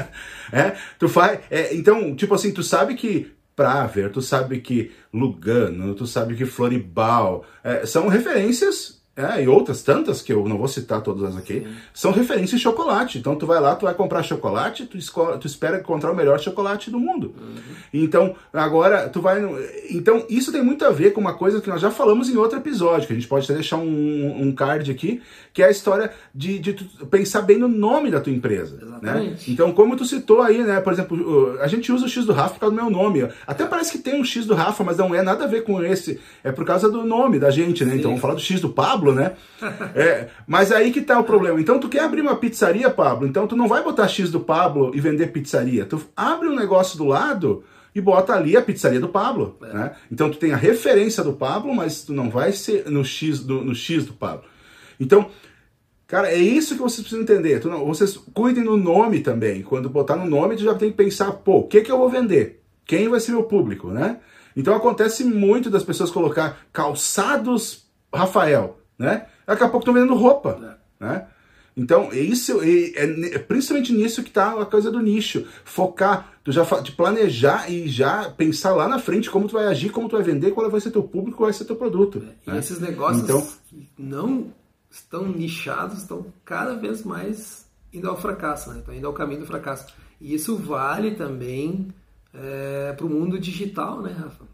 é, 0.50 0.76
tu 0.98 1.08
faz. 1.08 1.40
É, 1.50 1.74
então, 1.74 2.16
tipo 2.16 2.34
assim, 2.34 2.52
tu 2.52 2.62
sabe 2.62 2.94
que 2.94 3.30
Praver, 3.54 4.10
tu 4.10 4.22
sabe 4.22 4.60
que 4.60 4.90
Lugano, 5.12 5.94
tu 5.94 6.06
sabe 6.06 6.34
que 6.34 6.46
Floribal, 6.46 7.44
é, 7.62 7.84
são 7.84 8.08
referências 8.08 9.01
é, 9.14 9.42
e 9.42 9.48
outras 9.48 9.82
tantas, 9.82 10.22
que 10.22 10.32
eu 10.32 10.48
não 10.48 10.56
vou 10.56 10.66
citar 10.66 11.02
todas 11.02 11.36
aqui, 11.36 11.60
Sim. 11.60 11.66
são 11.92 12.12
referências 12.12 12.58
de 12.58 12.58
chocolate. 12.60 13.18
Então 13.18 13.36
tu 13.36 13.46
vai 13.46 13.60
lá, 13.60 13.76
tu 13.76 13.84
vai 13.84 13.92
comprar 13.92 14.22
chocolate, 14.22 14.86
tu, 14.86 14.96
tu 15.38 15.46
espera 15.46 15.78
encontrar 15.78 16.12
o 16.12 16.16
melhor 16.16 16.40
chocolate 16.40 16.90
do 16.90 16.98
mundo. 16.98 17.34
Uhum. 17.38 17.60
Então, 17.92 18.34
agora, 18.50 19.10
tu 19.10 19.20
vai. 19.20 19.42
Então, 19.90 20.24
isso 20.30 20.50
tem 20.50 20.62
muito 20.62 20.82
a 20.86 20.90
ver 20.90 21.12
com 21.12 21.20
uma 21.20 21.34
coisa 21.34 21.60
que 21.60 21.68
nós 21.68 21.82
já 21.82 21.90
falamos 21.90 22.30
em 22.30 22.38
outro 22.38 22.58
episódio, 22.58 23.06
que 23.06 23.12
a 23.12 23.16
gente 23.16 23.28
pode 23.28 23.44
até 23.44 23.52
deixar 23.52 23.76
um, 23.76 24.42
um 24.42 24.50
card 24.52 24.90
aqui, 24.90 25.20
que 25.52 25.62
é 25.62 25.66
a 25.66 25.70
história 25.70 26.10
de, 26.34 26.58
de 26.58 26.72
pensar 27.10 27.42
bem 27.42 27.58
no 27.58 27.68
nome 27.68 28.10
da 28.10 28.18
tua 28.18 28.32
empresa. 28.32 28.78
Né? 29.02 29.36
Então, 29.46 29.72
como 29.72 29.94
tu 29.94 30.06
citou 30.06 30.40
aí, 30.40 30.62
né? 30.62 30.80
Por 30.80 30.90
exemplo, 30.90 31.58
a 31.60 31.66
gente 31.66 31.92
usa 31.92 32.06
o 32.06 32.08
X 32.08 32.24
do 32.24 32.32
Rafa 32.32 32.54
por 32.54 32.60
causa 32.60 32.74
do 32.74 32.80
meu 32.80 32.90
nome. 32.90 33.28
Até 33.46 33.66
parece 33.66 33.92
que 33.92 33.98
tem 33.98 34.18
um 34.18 34.24
X 34.24 34.46
do 34.46 34.54
Rafa, 34.54 34.82
mas 34.82 34.96
não 34.96 35.14
é 35.14 35.20
nada 35.20 35.44
a 35.44 35.46
ver 35.46 35.64
com 35.64 35.82
esse. 35.84 36.18
É 36.42 36.50
por 36.50 36.64
causa 36.64 36.88
do 36.88 37.04
nome 37.04 37.38
da 37.38 37.50
gente, 37.50 37.84
né? 37.84 37.92
Sim. 37.92 37.98
Então, 37.98 38.10
vamos 38.12 38.22
falar 38.22 38.34
do 38.34 38.40
X 38.40 38.58
do 38.58 38.70
Pablo 38.70 39.01
Pablo, 39.02 39.12
né? 39.12 39.32
É, 39.94 40.28
mas 40.46 40.72
aí 40.72 40.90
que 40.90 41.02
tá 41.02 41.18
o 41.18 41.24
problema. 41.24 41.60
Então 41.60 41.78
tu 41.78 41.88
quer 41.88 42.00
abrir 42.00 42.20
uma 42.20 42.36
pizzaria, 42.36 42.88
Pablo, 42.88 43.26
então 43.26 43.46
tu 43.46 43.56
não 43.56 43.68
vai 43.68 43.82
botar 43.82 44.08
X 44.08 44.30
do 44.30 44.40
Pablo 44.40 44.92
e 44.94 45.00
vender 45.00 45.28
pizzaria. 45.28 45.84
Tu 45.84 46.00
abre 46.16 46.48
um 46.48 46.54
negócio 46.54 46.96
do 46.96 47.04
lado 47.04 47.64
e 47.94 48.00
bota 48.00 48.32
ali 48.34 48.56
a 48.56 48.62
pizzaria 48.62 49.00
do 49.00 49.08
Pablo, 49.08 49.58
é. 49.62 49.74
né? 49.74 49.92
Então 50.10 50.30
tu 50.30 50.38
tem 50.38 50.52
a 50.52 50.56
referência 50.56 51.22
do 51.22 51.32
Pablo, 51.32 51.74
mas 51.74 52.04
tu 52.04 52.12
não 52.12 52.30
vai 52.30 52.52
ser 52.52 52.88
no 52.90 53.04
X 53.04 53.40
do, 53.40 53.62
no 53.62 53.74
X 53.74 54.06
do 54.06 54.14
Pablo. 54.14 54.44
Então, 54.98 55.30
cara, 56.06 56.30
é 56.30 56.38
isso 56.38 56.74
que 56.74 56.82
vocês 56.82 57.06
precisam 57.06 57.22
entender. 57.22 57.60
Tu 57.60 57.68
não, 57.68 57.84
vocês 57.84 58.16
cuidem 58.32 58.64
do 58.64 58.76
nome 58.76 59.20
também. 59.20 59.62
Quando 59.62 59.90
botar 59.90 60.16
no 60.16 60.28
nome, 60.28 60.56
tu 60.56 60.62
já 60.62 60.74
tem 60.74 60.90
que 60.90 60.96
pensar, 60.96 61.32
pô, 61.32 61.58
o 61.58 61.68
que 61.68 61.82
que 61.82 61.90
eu 61.90 61.98
vou 61.98 62.08
vender? 62.08 62.62
Quem 62.86 63.08
vai 63.08 63.20
ser 63.20 63.32
meu 63.32 63.44
público, 63.44 63.88
né? 63.88 64.18
Então 64.56 64.74
acontece 64.74 65.24
muito 65.24 65.70
das 65.70 65.84
pessoas 65.84 66.10
colocar 66.10 66.58
calçados 66.72 67.82
Rafael 68.14 68.81
né? 69.02 69.26
Daqui 69.46 69.64
a 69.64 69.68
pouco 69.68 69.80
estão 69.80 69.94
vendendo 69.94 70.14
roupa, 70.14 70.76
é. 71.00 71.04
né? 71.04 71.26
Então, 71.76 72.12
é 72.12 72.18
isso 72.18 72.60
é, 72.62 73.34
é, 73.34 73.38
principalmente 73.38 73.92
nisso 73.92 74.22
que 74.22 74.28
está 74.28 74.60
a 74.60 74.66
coisa 74.66 74.90
do 74.90 75.00
nicho. 75.00 75.46
Focar, 75.64 76.34
tu 76.44 76.52
já 76.52 76.64
te 76.82 76.92
planejar 76.92 77.70
e 77.70 77.88
já 77.88 78.28
pensar 78.30 78.74
lá 78.74 78.86
na 78.86 78.98
frente 78.98 79.30
como 79.30 79.48
tu 79.48 79.54
vai 79.54 79.66
agir, 79.66 79.90
como 79.90 80.08
tu 80.08 80.16
vai 80.16 80.22
vender, 80.22 80.50
qual 80.50 80.70
vai 80.70 80.80
ser 80.80 80.90
teu 80.90 81.02
público, 81.02 81.38
qual 81.38 81.46
vai 81.46 81.54
ser 81.54 81.64
teu 81.64 81.76
produto. 81.76 82.18
É, 82.18 82.50
né? 82.50 82.56
E 82.56 82.58
esses 82.58 82.78
negócios 82.78 83.24
então, 83.24 83.46
não 83.96 84.52
estão 84.90 85.26
nichados, 85.26 86.02
estão 86.02 86.26
cada 86.44 86.74
vez 86.74 87.02
mais 87.02 87.66
indo 87.92 88.08
ao 88.08 88.20
fracasso, 88.20 88.70
né? 88.70 88.80
Estão 88.80 88.94
indo 88.94 89.06
ao 89.06 89.14
caminho 89.14 89.40
do 89.40 89.46
fracasso. 89.46 89.86
E 90.20 90.34
isso 90.34 90.56
vale 90.56 91.12
também 91.12 91.88
é, 92.34 92.92
para 92.92 93.06
o 93.06 93.08
mundo 93.08 93.38
digital, 93.38 94.02
né, 94.02 94.12
Rafa? 94.12 94.44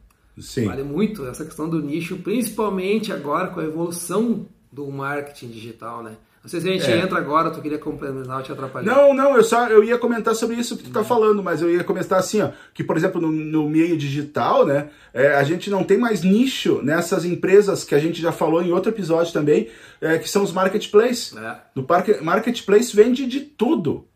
Sim. 0.40 0.66
Vale 0.66 0.82
muito 0.82 1.26
essa 1.26 1.44
questão 1.44 1.68
do 1.68 1.80
nicho, 1.80 2.18
principalmente 2.18 3.12
agora 3.12 3.48
com 3.48 3.60
a 3.60 3.64
evolução 3.64 4.46
do 4.70 4.86
marketing 4.90 5.48
digital, 5.48 6.02
né? 6.02 6.16
Não 6.42 6.48
sei 6.48 6.60
se 6.60 6.68
a 6.68 6.72
gente 6.72 6.90
é. 6.90 6.98
entra 6.98 7.18
agora, 7.18 7.50
tu 7.50 7.60
queria 7.60 7.78
complementar 7.78 8.38
ou 8.38 8.42
te 8.42 8.52
atrapalhar. 8.52 8.94
Não, 8.94 9.12
não, 9.12 9.36
eu 9.36 9.42
só 9.42 9.66
eu 9.66 9.82
ia 9.82 9.98
comentar 9.98 10.34
sobre 10.34 10.56
isso 10.56 10.76
que 10.76 10.84
tu 10.84 10.90
tá 10.90 11.02
falando, 11.02 11.42
mas 11.42 11.60
eu 11.60 11.70
ia 11.70 11.82
comentar 11.82 12.18
assim, 12.18 12.40
ó, 12.40 12.50
que 12.72 12.84
por 12.84 12.96
exemplo 12.96 13.20
no, 13.20 13.30
no 13.30 13.68
meio 13.68 13.96
digital, 13.98 14.64
né, 14.64 14.88
é, 15.12 15.34
a 15.34 15.42
gente 15.42 15.68
não 15.68 15.82
tem 15.82 15.98
mais 15.98 16.22
nicho 16.22 16.80
nessas 16.82 17.24
empresas 17.24 17.84
que 17.84 17.94
a 17.94 17.98
gente 17.98 18.22
já 18.22 18.32
falou 18.32 18.62
em 18.62 18.70
outro 18.72 18.90
episódio 18.90 19.32
também, 19.32 19.68
é, 20.00 20.16
que 20.16 20.28
são 20.28 20.42
os 20.42 20.52
marketplaces. 20.52 21.36
É. 21.36 21.56
No 21.74 21.84
marketplace 22.22 22.94
vende 22.94 23.26
de 23.26 23.40
tudo. 23.40 24.06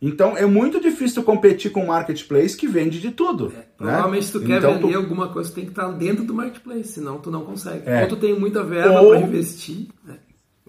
Então 0.00 0.36
é 0.36 0.44
muito 0.44 0.80
difícil 0.80 1.22
competir 1.22 1.70
com 1.70 1.82
um 1.82 1.86
marketplace 1.86 2.56
que 2.56 2.66
vende 2.66 3.00
de 3.00 3.10
tudo. 3.10 3.52
É, 3.80 3.84
né? 3.84 4.20
se 4.20 4.32
tu 4.32 4.40
quer 4.40 4.58
então, 4.58 4.74
vender 4.74 4.92
tu... 4.92 4.98
alguma 4.98 5.28
coisa, 5.28 5.50
tem 5.52 5.64
que 5.64 5.70
estar 5.70 5.90
dentro 5.92 6.24
do 6.24 6.34
marketplace, 6.34 6.88
senão 6.88 7.18
tu 7.18 7.30
não 7.30 7.44
consegue. 7.44 7.82
É. 7.88 8.02
Ou 8.02 8.08
tu 8.08 8.16
tem 8.16 8.38
muita 8.38 8.62
verba 8.62 9.02
para 9.02 9.20
investir. 9.20 9.88
Né? 10.04 10.18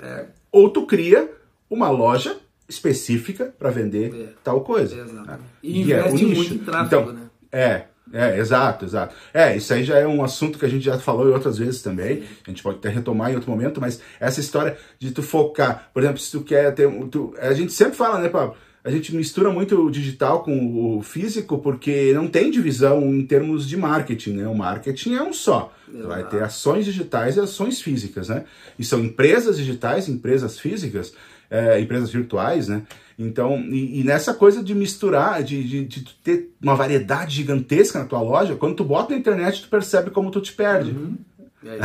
É. 0.02 0.26
Ou 0.52 0.70
tu 0.70 0.86
cria 0.86 1.30
uma 1.70 1.90
loja 1.90 2.38
específica 2.70 3.54
para 3.58 3.70
vender 3.70 4.14
é. 4.14 4.34
tal 4.44 4.62
coisa. 4.62 4.96
Exato. 4.96 5.28
Né? 5.28 5.40
E, 5.62 5.84
e 5.84 5.94
é 5.94 6.00
investe 6.00 6.26
muito 6.26 6.54
em 6.54 6.58
tráfego, 6.60 7.02
então, 7.02 7.14
né? 7.14 7.30
É, 7.52 7.84
é, 8.14 8.38
exato, 8.38 8.86
exato. 8.86 9.14
É, 9.34 9.56
isso 9.56 9.74
aí 9.74 9.84
já 9.84 9.98
é 9.98 10.08
um 10.08 10.24
assunto 10.24 10.58
que 10.58 10.66
a 10.66 10.70
gente 10.70 10.84
já 10.84 10.98
falou 10.98 11.30
em 11.30 11.34
outras 11.34 11.58
vezes 11.58 11.82
também. 11.82 12.24
A 12.46 12.50
gente 12.50 12.64
pode 12.64 12.78
até 12.78 12.90
retomar 12.90 13.32
em 13.32 13.36
outro 13.36 13.50
momento, 13.52 13.82
mas 13.82 14.02
essa 14.20 14.40
história 14.40 14.78
de 14.98 15.12
tu 15.12 15.22
focar, 15.22 15.90
por 15.94 16.02
exemplo, 16.02 16.20
se 16.20 16.32
tu 16.32 16.42
quer 16.42 16.74
ter. 16.74 16.90
Tu, 17.10 17.34
a 17.40 17.54
gente 17.54 17.74
sempre 17.74 17.96
fala, 17.96 18.20
né, 18.20 18.30
Pablo? 18.30 18.56
A 18.84 18.90
gente 18.90 19.16
mistura 19.16 19.52
muito 19.52 19.76
o 19.86 19.92
digital 19.92 20.44
com 20.44 20.98
o 20.98 21.02
físico 21.02 21.58
porque 21.58 22.14
não 22.14 22.28
tem 22.28 22.50
divisão 22.50 23.02
em 23.14 23.26
termos 23.26 23.68
de 23.68 23.76
marketing, 23.76 24.34
né? 24.34 24.48
O 24.48 24.56
marketing 24.56 25.16
é 25.16 25.22
um 25.22 25.34
só. 25.34 25.74
Exato. 25.90 26.08
Vai 26.08 26.28
ter 26.28 26.44
ações 26.44 26.86
digitais 26.86 27.36
e 27.36 27.40
ações 27.40 27.82
físicas, 27.82 28.30
né? 28.30 28.46
E 28.78 28.84
são 28.84 29.00
empresas 29.00 29.58
digitais, 29.58 30.08
empresas 30.08 30.60
físicas, 30.60 31.14
é, 31.50 31.80
empresas 31.80 32.12
virtuais, 32.12 32.68
né? 32.68 32.84
Então, 33.20 33.60
e, 33.62 34.02
e, 34.02 34.04
nessa 34.04 34.34
coisa 34.34 34.64
de 34.64 34.76
misturar, 34.76 35.42
de, 35.42 35.64
de, 35.64 35.86
de, 35.86 36.04
ter 36.24 36.52
uma 36.62 36.76
variedade 36.76 37.36
gigantesca 37.36 37.98
na 37.98 38.06
tua 38.06 38.22
loja, 38.22 38.56
quando 38.56 38.76
tu 38.76 38.84
bota 38.84 39.14
na 39.14 39.20
internet, 39.20 39.64
tu 39.64 39.70
percebe 39.70 40.12
como 40.12 40.30
tu 40.30 40.40
te 40.40 40.54
perde. 40.54 40.92
Uhum. 40.92 41.18
É 41.66 41.80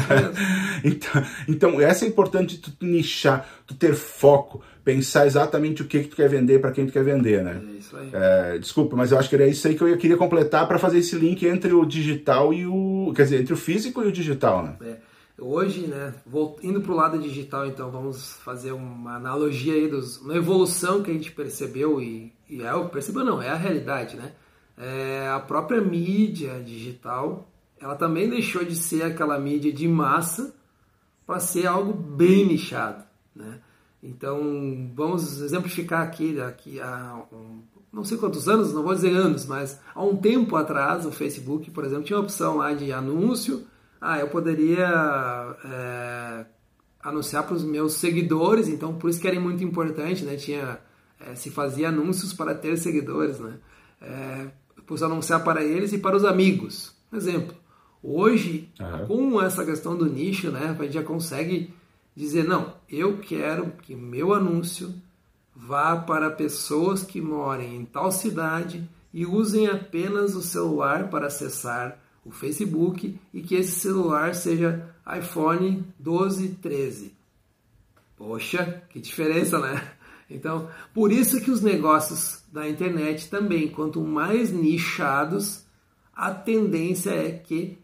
então, 0.85 1.25
então, 1.49 1.81
essa 1.81 2.05
é 2.05 2.09
importante 2.09 2.59
tu 2.59 2.71
nichar, 2.85 3.49
tu 3.67 3.75
ter 3.75 3.95
foco, 3.95 4.63
pensar 4.85 5.27
exatamente 5.27 5.83
o 5.83 5.87
que, 5.87 6.01
que 6.01 6.09
tu 6.09 6.17
quer 6.17 6.29
vender 6.29 6.61
para 6.61 6.73
quem 6.73 6.87
tu 6.87 6.93
quer 6.93 7.05
vender, 7.05 7.43
né? 7.43 7.61
É 7.63 7.79
isso 7.79 7.97
aí. 7.97 8.11
É, 8.13 8.59
desculpa, 8.59 8.97
mas 8.97 9.13
eu 9.13 9.19
acho 9.19 9.29
que 9.29 9.35
era 9.35 9.47
isso 9.47 9.67
aí 9.67 9.75
que 9.75 9.83
eu 9.83 9.97
queria 9.97 10.17
completar 10.17 10.67
para 10.67 10.79
fazer 10.79 10.99
esse 10.99 11.17
link 11.17 11.45
entre 11.47 11.73
o 11.73 11.85
digital 11.85 12.53
e 12.53 12.67
o. 12.67 13.13
Quer 13.15 13.25
dizer, 13.25 13.41
entre 13.41 13.55
o 13.55 13.57
físico 13.57 14.03
e 14.03 14.09
o 14.09 14.13
digital, 14.13 14.63
né? 14.63 14.77
É. 14.83 14.97
Hoje, 15.39 15.87
né, 15.87 16.15
vou, 16.27 16.57
indo 16.63 16.81
para 16.83 16.93
o 16.93 16.95
lado 16.95 17.19
digital, 17.19 17.67
então 17.67 17.91
vamos 17.91 18.35
fazer 18.45 18.71
uma 18.71 19.17
analogia 19.17 19.75
aí 19.75 19.89
dos, 19.89 20.19
uma 20.19 20.37
evolução 20.37 21.03
que 21.03 21.11
a 21.11 21.15
gente 21.15 21.33
percebeu 21.33 22.01
e, 22.01 22.33
e 22.49 22.63
é, 22.63 22.85
percebeu 22.85 23.25
não, 23.25 23.43
é 23.43 23.49
a 23.49 23.57
realidade, 23.57 24.15
né? 24.15 24.33
É, 24.79 25.29
a 25.29 25.41
própria 25.41 25.81
mídia 25.81 26.63
digital 26.65 27.49
ela 27.83 27.97
também 27.97 28.29
deixou 28.29 28.65
de 28.65 28.77
ser 28.77 29.03
aquela 29.03 29.39
mídia 29.39 29.73
de 29.73 29.89
massa 29.89 30.55
para 31.27 31.41
ser 31.41 31.67
algo 31.67 31.93
bem 31.93 32.47
nichado, 32.47 33.03
né? 33.35 33.59
Então, 34.03 34.91
vamos 34.95 35.41
exemplificar 35.41 36.03
aqui, 36.03 36.35
daqui 36.35 36.81
a 36.81 37.23
um, 37.33 37.63
não 37.93 38.03
sei 38.03 38.17
quantos 38.17 38.49
anos, 38.49 38.73
não 38.73 38.83
vou 38.83 38.95
dizer 38.95 39.15
anos, 39.15 39.47
mas 39.47 39.79
há 39.95 40.03
um 40.03 40.17
tempo 40.17 40.57
atrás, 40.57 41.05
o 41.05 41.13
Facebook, 41.13 41.71
por 41.71 41.85
exemplo, 41.85 42.05
tinha 42.05 42.17
uma 42.19 42.25
opção 42.25 42.57
lá 42.57 42.73
de 42.73 42.91
anúncio. 42.91 43.65
Ah, 44.01 44.19
eu 44.19 44.29
poderia 44.29 44.89
é, 45.65 46.47
anunciar 47.01 47.45
para 47.45 47.55
os 47.55 47.63
meus 47.63 47.95
seguidores, 47.95 48.67
então 48.67 48.95
por 48.95 49.11
isso 49.11 49.21
que 49.21 49.29
era 49.29 49.39
muito 49.39 49.63
importante, 49.63 50.25
né? 50.25 50.37
Tinha, 50.37 50.81
é, 51.21 51.35
se 51.35 51.51
fazia 51.51 51.91
anúncios 51.91 52.33
para 52.33 52.55
ter 52.55 52.77
seguidores, 52.79 53.39
né? 53.39 53.59
É, 54.01 54.47
posso 54.87 55.05
anunciar 55.05 55.45
para 55.45 55.63
eles 55.63 55.93
e 55.93 55.99
para 55.99 56.17
os 56.17 56.25
amigos. 56.25 56.97
Exemplo. 57.13 57.55
Hoje, 58.03 58.69
uhum. 58.81 59.07
com 59.07 59.43
essa 59.43 59.65
questão 59.65 59.97
do 59.97 60.07
nicho, 60.07 60.51
né, 60.51 60.75
a 60.77 60.83
gente 60.83 60.95
já 60.95 61.05
consegue 61.05 61.73
dizer, 62.15 62.45
não, 62.45 62.75
eu 62.89 63.19
quero 63.19 63.73
que 63.83 63.95
meu 63.95 64.33
anúncio 64.33 64.95
vá 65.55 65.97
para 65.97 66.31
pessoas 66.31 67.03
que 67.03 67.21
morem 67.21 67.77
em 67.77 67.85
tal 67.85 68.11
cidade 68.11 68.89
e 69.13 69.27
usem 69.27 69.69
apenas 69.69 70.35
o 70.35 70.43
celular 70.43 71.09
para 71.11 71.27
acessar 71.27 71.99
o 72.25 72.31
Facebook 72.31 73.19
e 73.33 73.43
que 73.43 73.55
esse 73.55 73.81
celular 73.81 74.35
seja 74.35 74.95
iPhone 75.19 75.85
12, 75.99 76.49
13. 76.61 77.15
Poxa, 78.17 78.83
que 78.89 79.01
diferença, 79.01 79.59
né? 79.59 79.93
Então, 80.31 80.69
por 80.95 81.13
isso 81.13 81.43
que 81.43 81.51
os 81.51 81.61
negócios 81.61 82.43
da 82.51 82.67
internet 82.67 83.29
também, 83.29 83.69
quanto 83.69 84.01
mais 84.01 84.51
nichados, 84.51 85.67
a 86.15 86.33
tendência 86.33 87.11
é 87.11 87.33
que 87.33 87.79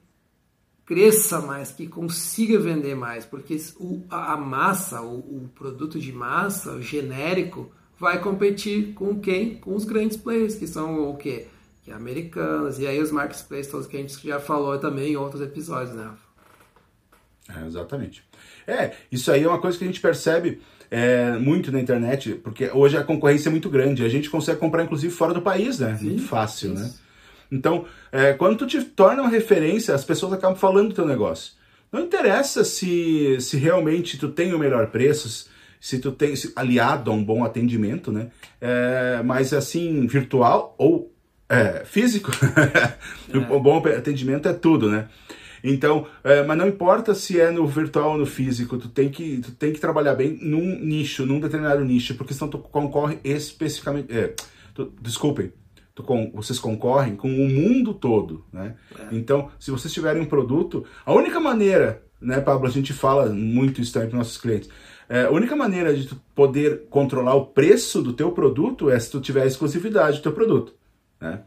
cresça 0.89 1.43
mais, 1.43 1.71
que 1.71 1.87
consiga 1.87 2.59
vender 2.59 2.95
mais, 2.95 3.27
porque 3.27 3.61
o, 3.79 4.03
a 4.09 4.39
massa, 4.39 5.03
o, 5.03 5.19
o, 5.19 5.51
produto 5.55 6.01
de 6.01 6.11
massa, 6.11 6.73
o 6.73 6.81
genérico, 6.81 7.71
vai 8.01 8.23
competir 8.23 8.95
com 8.95 9.21
quem? 9.21 9.57
Com 9.57 9.75
os 9.75 9.85
grandes 9.85 10.17
players, 10.17 10.55
que 10.55 10.67
são 10.67 11.11
o 11.11 11.15
quê? 11.15 11.47
Que 11.85 11.91
é 11.91 11.95
americanos, 11.95 12.79
e 12.79 12.87
aí 12.87 13.03
os 13.03 13.11
marketplaces 13.11 13.71
todos 13.71 13.87
que 13.87 13.99
a 13.99 14.01
gente 14.01 14.27
já 14.27 14.41
falou 14.41 14.79
também 14.79 15.13
em 15.13 15.17
outros 15.17 15.43
episódios, 15.43 15.95
né? 15.95 16.11
É, 17.55 17.67
exatamente. 17.67 18.25
É, 18.67 18.95
isso 19.13 19.31
aí 19.31 19.43
é 19.43 19.49
uma 19.49 19.61
coisa 19.61 19.77
que 19.77 19.85
a 19.85 19.87
gente 19.87 20.01
percebe 20.01 20.63
é, 20.91 21.37
muito 21.37 21.71
na 21.71 21.83
internet, 21.83 22.33
porque 22.37 22.71
hoje 22.73 22.97
a 22.97 23.05
concorrência 23.05 23.51
é 23.51 23.53
muito 23.53 23.69
grande, 23.69 24.03
a 24.07 24.09
gente 24.09 24.31
consegue 24.31 24.59
comprar 24.59 24.85
inclusive 24.85 25.13
fora 25.13 25.35
do 25.35 25.43
país, 25.43 25.81
né? 25.81 25.99
Sim, 25.99 26.07
muito 26.07 26.27
fácil, 26.27 26.73
isso. 26.73 26.83
né? 26.83 27.08
Então, 27.51 27.87
é, 28.13 28.33
quando 28.33 28.59
tu 28.59 28.67
te 28.67 28.83
torna 28.83 29.23
uma 29.23 29.31
referência, 29.31 29.95
as 29.95 30.05
pessoas 30.05 30.33
acabam 30.33 30.57
falando 30.57 30.89
do 30.89 30.95
teu 30.95 31.07
negócio. 31.07 31.53
Não 31.91 32.01
interessa 32.01 32.65
se, 32.65 33.41
se 33.41 33.57
realmente 33.57 34.19
tu 34.19 34.29
tem 34.29 34.53
o 34.53 34.59
melhor 34.59 34.89
preço, 34.89 35.49
se 35.81 35.99
tu 35.99 36.13
tem 36.13 36.37
se, 36.37 36.53
aliado 36.55 37.11
a 37.11 37.15
um 37.15 37.25
bom 37.25 37.45
atendimento, 37.45 38.13
né? 38.13 38.31
É, 38.61 39.23
mas 39.25 39.53
assim, 39.53 40.07
virtual 40.07 40.75
ou 40.77 41.13
é, 41.49 41.85
físico. 41.85 42.31
É. 43.31 43.39
o 43.53 43.61
bom 43.61 43.79
atendimento 43.87 44.49
é 44.49 44.53
tudo, 44.53 44.91
né? 44.91 45.09
Então, 45.63 46.07
é, 46.23 46.43
mas 46.45 46.57
não 46.57 46.69
importa 46.69 47.15
se 47.15 47.41
é 47.41 47.51
no 47.51 47.67
virtual 47.67 48.13
ou 48.13 48.19
no 48.19 48.27
físico, 48.27 48.79
tu 48.79 48.89
tem 48.89 49.09
que, 49.09 49.39
tu 49.39 49.53
tem 49.53 49.73
que 49.73 49.81
trabalhar 49.81 50.15
bem 50.15 50.39
num 50.41 50.79
nicho, 50.79 51.27
num 51.27 51.41
determinado 51.41 51.85
nicho, 51.85 52.15
porque 52.15 52.33
senão 52.33 52.49
tu 52.49 52.59
concorre 52.59 53.19
especificamente. 53.25 54.11
É, 54.11 54.35
tu, 54.75 54.93
desculpem, 55.01 55.53
com, 56.03 56.31
vocês 56.35 56.59
concorrem 56.59 57.17
com 57.17 57.29
o 57.29 57.49
mundo 57.49 57.95
todo, 57.95 58.45
né? 58.53 58.75
É. 58.99 59.15
Então, 59.15 59.51
se 59.59 59.71
vocês 59.71 59.93
tiverem 59.93 60.23
um 60.23 60.27
produto, 60.27 60.85
a 61.05 61.13
única 61.13 61.41
maneira, 61.41 62.03
né, 62.21 62.41
Pablo, 62.41 62.67
a 62.67 62.71
gente 62.71 62.93
fala 62.93 63.27
muito 63.27 63.81
isso 63.81 63.93
também 63.93 64.09
para 64.09 64.19
nossos 64.19 64.39
clientes. 64.39 64.69
É, 65.09 65.25
a 65.25 65.31
única 65.31 65.57
maneira 65.57 65.95
de 65.95 66.07
tu 66.07 66.17
poder 66.35 66.87
controlar 66.91 67.35
o 67.35 67.47
preço 67.47 68.03
do 68.03 68.13
teu 68.13 68.33
produto 68.33 68.91
é 68.91 68.99
se 69.01 69.11
tu 69.11 69.21
tiver 69.21 69.47
exclusividade 69.47 70.19
do 70.19 70.23
teu 70.23 70.33
produto, 70.33 70.75
né? 71.21 71.41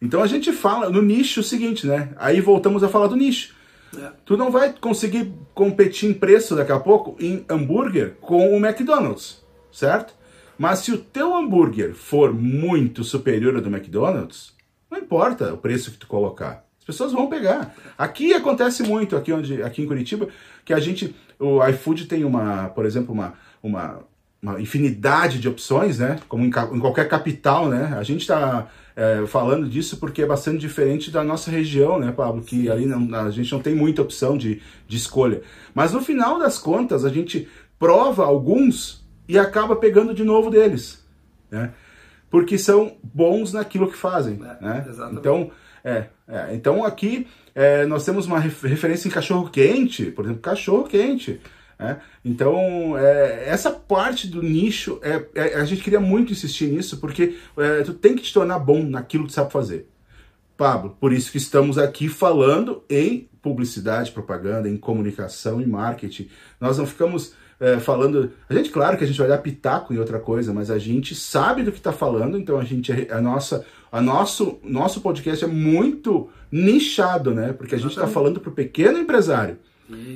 Então 0.00 0.22
a 0.22 0.26
gente 0.26 0.52
fala 0.52 0.90
no 0.90 1.00
nicho 1.00 1.40
o 1.40 1.44
seguinte, 1.44 1.86
né? 1.86 2.10
Aí 2.16 2.40
voltamos 2.40 2.82
a 2.82 2.88
falar 2.88 3.06
do 3.06 3.16
nicho. 3.16 3.54
É. 3.96 4.10
Tu 4.24 4.36
não 4.36 4.50
vai 4.50 4.72
conseguir 4.72 5.32
competir 5.54 6.08
em 6.08 6.14
preço 6.14 6.56
daqui 6.56 6.72
a 6.72 6.80
pouco 6.80 7.16
em 7.20 7.44
hambúrguer 7.48 8.16
com 8.20 8.56
o 8.56 8.56
McDonald's, 8.56 9.44
certo? 9.70 10.14
Mas 10.62 10.78
se 10.78 10.92
o 10.92 10.98
teu 10.98 11.34
hambúrguer 11.34 11.92
for 11.92 12.32
muito 12.32 13.02
superior 13.02 13.56
ao 13.56 13.60
do 13.60 13.68
McDonald's, 13.68 14.54
não 14.88 14.96
importa 14.96 15.52
o 15.52 15.56
preço 15.56 15.90
que 15.90 15.96
tu 15.96 16.06
colocar. 16.06 16.64
As 16.78 16.84
pessoas 16.84 17.10
vão 17.10 17.28
pegar. 17.28 17.74
Aqui 17.98 18.32
acontece 18.32 18.84
muito, 18.84 19.16
aqui 19.16 19.32
onde, 19.32 19.60
aqui 19.60 19.82
em 19.82 19.86
Curitiba, 19.88 20.28
que 20.64 20.72
a 20.72 20.78
gente, 20.78 21.16
o 21.36 21.66
iFood 21.66 22.06
tem 22.06 22.22
uma, 22.22 22.68
por 22.68 22.86
exemplo, 22.86 23.12
uma, 23.12 23.34
uma, 23.60 24.04
uma 24.40 24.60
infinidade 24.60 25.40
de 25.40 25.48
opções, 25.48 25.98
né? 25.98 26.20
Como 26.28 26.44
em, 26.44 26.50
em 26.50 26.78
qualquer 26.78 27.08
capital, 27.08 27.68
né? 27.68 27.96
A 27.98 28.04
gente 28.04 28.20
está 28.20 28.68
é, 28.94 29.26
falando 29.26 29.68
disso 29.68 29.96
porque 29.96 30.22
é 30.22 30.26
bastante 30.26 30.60
diferente 30.60 31.10
da 31.10 31.24
nossa 31.24 31.50
região, 31.50 31.98
né, 31.98 32.12
Pablo? 32.12 32.40
Que 32.40 32.70
ali 32.70 32.86
não, 32.86 33.12
a 33.18 33.32
gente 33.32 33.50
não 33.50 33.60
tem 33.60 33.74
muita 33.74 34.00
opção 34.00 34.38
de, 34.38 34.62
de 34.86 34.96
escolha. 34.96 35.42
Mas 35.74 35.92
no 35.92 36.00
final 36.00 36.38
das 36.38 36.56
contas, 36.56 37.04
a 37.04 37.08
gente 37.08 37.48
prova 37.80 38.24
alguns 38.24 39.01
e 39.32 39.38
acaba 39.38 39.74
pegando 39.74 40.12
de 40.12 40.22
novo 40.22 40.50
deles, 40.50 41.02
né? 41.50 41.72
Porque 42.28 42.58
são 42.58 42.98
bons 43.02 43.54
naquilo 43.54 43.90
que 43.90 43.96
fazem, 43.96 44.34
é, 44.34 44.62
né? 44.62 44.86
Exatamente. 44.86 45.20
Então, 45.20 45.50
é, 45.82 46.06
é, 46.28 46.54
então 46.54 46.84
aqui 46.84 47.26
é, 47.54 47.86
nós 47.86 48.04
temos 48.04 48.26
uma 48.26 48.38
referência 48.38 49.08
em 49.08 49.10
cachorro 49.10 49.48
quente, 49.48 50.10
por 50.10 50.26
exemplo, 50.26 50.42
cachorro 50.42 50.84
quente. 50.84 51.40
É? 51.78 51.96
Então, 52.22 52.96
é, 52.96 53.48
essa 53.48 53.70
parte 53.70 54.28
do 54.28 54.42
nicho, 54.42 55.00
é, 55.02 55.24
é, 55.34 55.54
a 55.54 55.64
gente 55.64 55.82
queria 55.82 55.98
muito 55.98 56.30
insistir 56.30 56.66
nisso, 56.66 56.98
porque 56.98 57.38
é, 57.56 57.82
tu 57.82 57.94
tem 57.94 58.14
que 58.14 58.22
te 58.22 58.34
tornar 58.34 58.58
bom 58.58 58.84
naquilo 58.84 59.24
que 59.24 59.30
tu 59.30 59.34
sabe 59.34 59.50
fazer. 59.50 59.88
Pablo, 60.56 60.96
por 61.00 61.12
isso 61.12 61.32
que 61.32 61.38
estamos 61.38 61.78
aqui 61.78 62.08
falando 62.08 62.84
em 62.88 63.28
publicidade, 63.42 64.12
propaganda, 64.12 64.68
em 64.68 64.76
comunicação 64.76 65.60
e 65.60 65.66
marketing. 65.66 66.28
Nós 66.60 66.78
não 66.78 66.86
ficamos 66.86 67.34
é, 67.60 67.78
falando. 67.78 68.32
A 68.48 68.54
gente, 68.54 68.70
claro 68.70 68.96
que 68.96 69.04
a 69.04 69.06
gente 69.06 69.18
vai 69.18 69.28
dar 69.28 69.38
pitaco 69.38 69.92
em 69.92 69.98
outra 69.98 70.18
coisa, 70.18 70.52
mas 70.52 70.70
a 70.70 70.78
gente 70.78 71.14
sabe 71.14 71.62
do 71.62 71.72
que 71.72 71.78
está 71.78 71.92
falando, 71.92 72.38
então 72.38 72.58
a 72.58 72.64
gente. 72.64 72.92
A 73.10 73.20
nossa, 73.20 73.64
a 73.90 74.00
nosso, 74.00 74.58
nosso 74.62 75.00
podcast 75.00 75.44
é 75.44 75.48
muito 75.48 76.30
nichado, 76.50 77.34
né? 77.34 77.52
Porque 77.52 77.74
a 77.74 77.78
gente 77.78 77.90
está 77.90 78.06
falando 78.06 78.40
para 78.40 78.50
o 78.50 78.54
pequeno 78.54 78.98
empresário. 78.98 79.58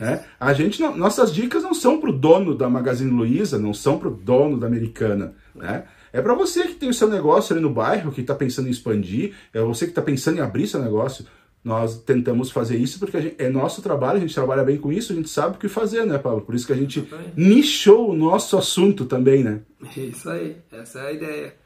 É? 0.00 0.20
A 0.40 0.52
gente 0.54 0.80
não, 0.80 0.96
nossas 0.96 1.32
dicas 1.32 1.62
não 1.62 1.74
são 1.74 2.00
para 2.00 2.08
o 2.08 2.12
dono 2.12 2.54
da 2.54 2.68
Magazine 2.68 3.10
Luiza, 3.10 3.58
não 3.58 3.74
são 3.74 3.98
para 3.98 4.08
o 4.08 4.10
dono 4.10 4.58
da 4.58 4.66
Americana. 4.66 5.34
Né? 5.54 5.84
É 6.12 6.22
para 6.22 6.34
você 6.34 6.66
que 6.66 6.74
tem 6.74 6.88
o 6.88 6.94
seu 6.94 7.08
negócio 7.08 7.52
ali 7.52 7.62
no 7.62 7.70
bairro, 7.70 8.10
que 8.10 8.22
está 8.22 8.34
pensando 8.34 8.68
em 8.68 8.70
expandir, 8.70 9.34
é 9.52 9.60
você 9.60 9.84
que 9.84 9.90
está 9.90 10.00
pensando 10.00 10.38
em 10.38 10.40
abrir 10.40 10.66
seu 10.66 10.80
negócio. 10.80 11.26
Nós 11.66 11.98
tentamos 11.98 12.52
fazer 12.52 12.76
isso 12.76 12.96
porque 13.00 13.20
gente, 13.20 13.42
é 13.42 13.48
nosso 13.48 13.82
trabalho, 13.82 14.18
a 14.18 14.20
gente 14.20 14.32
trabalha 14.32 14.62
bem 14.62 14.78
com 14.78 14.92
isso, 14.92 15.12
a 15.12 15.16
gente 15.16 15.28
sabe 15.28 15.56
o 15.56 15.58
que 15.58 15.66
fazer, 15.66 16.06
né, 16.06 16.16
Paulo? 16.16 16.42
Por 16.42 16.54
isso 16.54 16.64
que 16.64 16.72
a 16.72 16.76
gente 16.76 17.04
nichou 17.36 18.12
o 18.12 18.16
nosso 18.16 18.56
assunto 18.56 19.04
também, 19.04 19.42
né? 19.42 19.62
Isso 19.96 20.30
aí, 20.30 20.58
essa 20.70 21.00
é 21.00 21.08
a 21.08 21.12
ideia. 21.12 21.56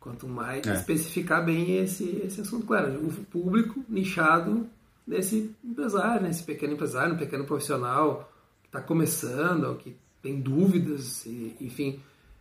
Quanto 0.00 0.26
mais 0.26 0.66
é. 0.66 0.72
especificar 0.72 1.44
bem 1.44 1.76
esse, 1.76 2.22
esse 2.24 2.40
assunto, 2.40 2.64
claro, 2.64 2.90
o 3.06 3.12
público 3.26 3.84
nichado 3.86 4.66
desse 5.06 5.54
empresário, 5.62 6.22
nesse 6.22 6.40
né? 6.40 6.46
pequeno 6.46 6.72
empresário, 6.72 7.12
um 7.12 7.18
pequeno 7.18 7.44
profissional 7.44 8.32
que 8.62 8.68
está 8.68 8.80
começando, 8.80 9.64
ou 9.64 9.74
que 9.74 9.94
tem 10.22 10.40
dúvidas, 10.40 11.26
e, 11.26 11.54
enfim. 11.60 12.00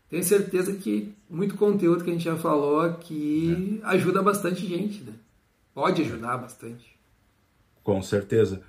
Tenho 0.10 0.23
certeza 0.23 0.71
que 0.71 1.13
muito 1.29 1.55
conteúdo 1.55 2.01
que 2.01 2.12
a 2.12 2.13
gente 2.13 2.23
já 2.23 2.38
falou 2.38 2.79
aqui 2.79 3.82
é. 3.84 3.88
ajuda 3.88 4.23
bastante 4.23 4.65
gente, 4.65 5.03
né? 5.03 5.12
Pode 5.73 6.01
ajudar 6.01 6.38
bastante. 6.38 6.98
Com 7.89 8.02
certeza. 8.02 8.62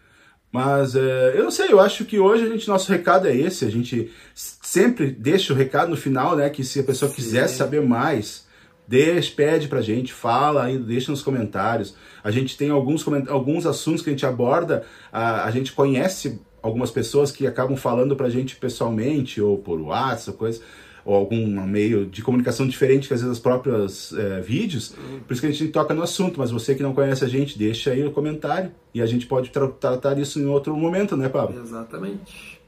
Mas 0.50 0.96
é, 0.96 1.35
eu 1.37 1.44
não 1.44 1.50
sei, 1.50 1.70
eu 1.70 1.78
acho 1.78 2.04
que 2.04 2.18
hoje 2.18 2.44
a 2.44 2.48
gente, 2.48 2.66
nosso 2.66 2.90
recado 2.90 3.28
é 3.28 3.37
esse. 3.37 3.64
A 3.64 3.70
gente 3.70 4.11
sempre 4.35 5.11
deixa 5.11 5.52
o 5.52 5.56
recado 5.56 5.90
no 5.90 5.96
final, 5.96 6.35
né? 6.35 6.48
Que 6.48 6.64
se 6.64 6.80
a 6.80 6.83
pessoa 6.83 7.09
Sim. 7.09 7.16
quiser 7.16 7.46
saber 7.48 7.83
mais, 7.83 8.48
Deixa, 8.90 9.33
pede 9.37 9.68
pra 9.68 9.80
gente, 9.80 10.12
fala 10.12 10.64
aí, 10.64 10.76
deixa 10.76 11.12
nos 11.12 11.22
comentários. 11.22 11.94
A 12.24 12.30
gente 12.33 12.56
tem 12.56 12.70
alguns, 12.70 13.06
alguns 13.28 13.64
assuntos 13.64 14.02
que 14.02 14.11
a 14.11 14.12
gente 14.12 14.26
aborda, 14.26 14.85
a, 15.12 15.44
a 15.44 15.50
gente 15.52 15.72
conhece 15.72 16.40
algumas 16.61 16.90
pessoas 16.90 17.30
que 17.30 17.46
acabam 17.46 17.76
falando 17.76 18.16
pra 18.16 18.28
gente 18.28 18.56
pessoalmente, 18.56 19.40
ou 19.40 19.59
por 19.59 19.80
WhatsApp, 19.80 20.37
coisa, 20.37 20.61
ou 21.04 21.14
algum 21.14 21.46
meio 21.66 22.06
de 22.06 22.22
comunicação 22.22 22.66
diferente 22.66 23.08
que 23.08 23.14
às 23.14 23.20
vezes 23.20 23.36
os 23.36 23.42
próprios 23.42 24.12
é, 24.12 24.40
vídeos. 24.40 24.94
Por 25.26 25.32
isso 25.32 25.40
que 25.40 25.46
a 25.46 25.50
gente 25.50 25.68
toca 25.68 25.94
no 25.94 26.02
assunto, 26.02 26.38
mas 26.38 26.50
você 26.50 26.74
que 26.74 26.82
não 26.82 26.94
conhece 26.94 27.24
a 27.24 27.28
gente, 27.28 27.58
deixa 27.58 27.90
aí 27.90 28.04
o 28.04 28.12
comentário 28.12 28.70
e 28.94 29.00
a 29.00 29.06
gente 29.06 29.26
pode 29.26 29.50
tra 29.50 29.68
tratar 29.68 30.18
isso 30.18 30.38
em 30.38 30.46
outro 30.46 30.76
momento, 30.76 31.16
né, 31.16 31.28
Pablo? 31.28 31.60
Exatamente. 31.60 32.60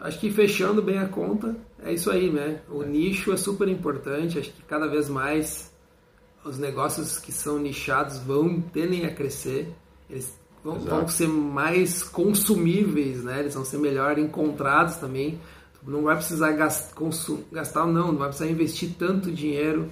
Acho 0.00 0.18
que 0.18 0.30
fechando 0.30 0.80
bem 0.80 0.98
a 0.98 1.06
conta, 1.06 1.54
é 1.82 1.92
isso 1.92 2.10
aí, 2.10 2.30
né? 2.30 2.60
O 2.70 2.82
nicho 2.82 3.32
é 3.32 3.36
super 3.36 3.68
importante, 3.68 4.38
acho 4.38 4.50
que 4.50 4.62
cada 4.62 4.86
vez 4.86 5.10
mais 5.10 5.70
os 6.42 6.58
negócios 6.58 7.18
que 7.18 7.30
são 7.30 7.58
nichados 7.58 8.18
vão 8.18 8.60
tendem 8.60 9.04
a 9.04 9.14
crescer, 9.14 9.68
eles 10.08 10.38
vão, 10.64 10.78
vão 10.78 11.08
ser 11.08 11.28
mais 11.28 12.02
consumíveis, 12.02 13.22
né? 13.22 13.40
Eles 13.40 13.54
vão 13.54 13.64
ser 13.64 13.78
melhor 13.78 14.18
encontrados 14.18 14.96
também. 14.96 15.38
Não 15.86 16.02
vai 16.02 16.16
precisar 16.16 16.52
gastar, 16.52 16.94
gastar 17.50 17.86
não, 17.86 18.12
não 18.12 18.18
vai 18.18 18.28
precisar 18.28 18.50
investir 18.50 18.94
tanto 18.98 19.30
dinheiro 19.32 19.90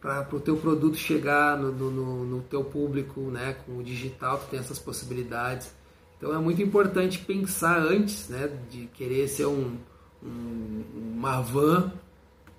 para 0.00 0.26
o 0.32 0.40
teu 0.40 0.56
produto 0.56 0.96
chegar 0.96 1.56
no, 1.56 1.72
no, 1.72 2.24
no, 2.24 2.40
teu 2.42 2.62
público, 2.64 3.20
né? 3.20 3.56
Com 3.66 3.78
o 3.78 3.82
digital, 3.82 4.38
tu 4.38 4.46
tem 4.50 4.60
essas 4.60 4.78
possibilidades. 4.78 5.72
Então 6.16 6.34
é 6.34 6.38
muito 6.38 6.62
importante 6.62 7.18
pensar 7.18 7.78
antes 7.78 8.28
né, 8.28 8.50
de 8.70 8.86
querer 8.86 9.28
ser 9.28 9.46
um, 9.46 9.76
um, 10.22 10.84
uma 11.16 11.40
van. 11.40 11.92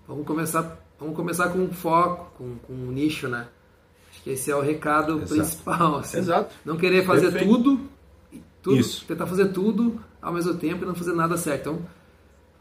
Vamos 0.08 0.26
começar, 0.26 0.80
vamos 0.98 1.16
começar 1.16 1.50
com 1.50 1.70
foco, 1.72 2.32
com, 2.38 2.56
com 2.60 2.74
um 2.74 2.92
nicho, 2.92 3.28
né? 3.28 3.48
Acho 4.12 4.24
que 4.24 4.30
esse 4.32 4.52
é 4.52 4.56
o 4.56 4.62
recado 4.62 5.18
Exato. 5.18 5.34
principal. 5.34 5.96
Assim. 5.98 6.18
Exato. 6.18 6.56
Não 6.66 6.78
querer 6.78 7.06
fazer 7.06 7.32
Perfeito. 7.32 7.54
tudo, 7.54 7.80
tudo 8.62 8.78
Isso. 8.78 9.06
tentar 9.06 9.28
fazer 9.28 9.50
tudo 9.50 10.00
ao 10.22 10.34
mesmo 10.34 10.56
tempo 10.56 10.84
e 10.84 10.88
não 10.88 10.96
fazer 10.96 11.14
nada 11.14 11.38
certo. 11.38 11.62
Então, 11.62 11.82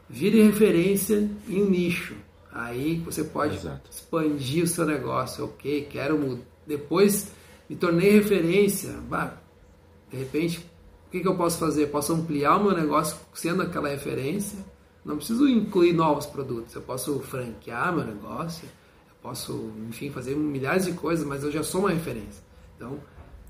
vire 0.09 0.41
referência 0.41 1.29
em 1.47 1.61
um 1.61 1.69
nicho. 1.69 2.15
Aí 2.51 2.97
você 3.05 3.23
pode 3.23 3.55
Exato. 3.55 3.89
expandir 3.89 4.63
o 4.63 4.67
seu 4.67 4.85
negócio. 4.85 5.45
Ok, 5.45 5.87
quero 5.89 6.39
depois 6.65 7.31
me 7.69 7.75
tornei 7.75 8.11
referência. 8.11 8.91
Bah, 9.07 9.37
de 10.11 10.17
repente 10.17 10.69
o 11.09 11.11
que, 11.11 11.21
que 11.21 11.27
eu 11.27 11.35
posso 11.35 11.57
fazer? 11.57 11.87
Posso 11.87 12.13
ampliar 12.13 12.57
o 12.57 12.65
meu 12.65 12.75
negócio 12.75 13.17
sendo 13.33 13.63
aquela 13.63 13.89
referência. 13.89 14.59
Não 15.03 15.17
preciso 15.17 15.47
incluir 15.47 15.91
novos 15.91 16.27
produtos. 16.27 16.75
Eu 16.75 16.83
posso 16.83 17.19
franquear 17.21 17.91
meu 17.95 18.05
negócio. 18.05 18.65
Eu 19.09 19.15
posso, 19.19 19.71
enfim, 19.89 20.11
fazer 20.11 20.35
milhares 20.35 20.85
de 20.85 20.91
coisas, 20.91 21.25
mas 21.25 21.43
eu 21.43 21.51
já 21.51 21.63
sou 21.63 21.81
uma 21.81 21.89
referência. 21.89 22.43
Então, 22.75 22.99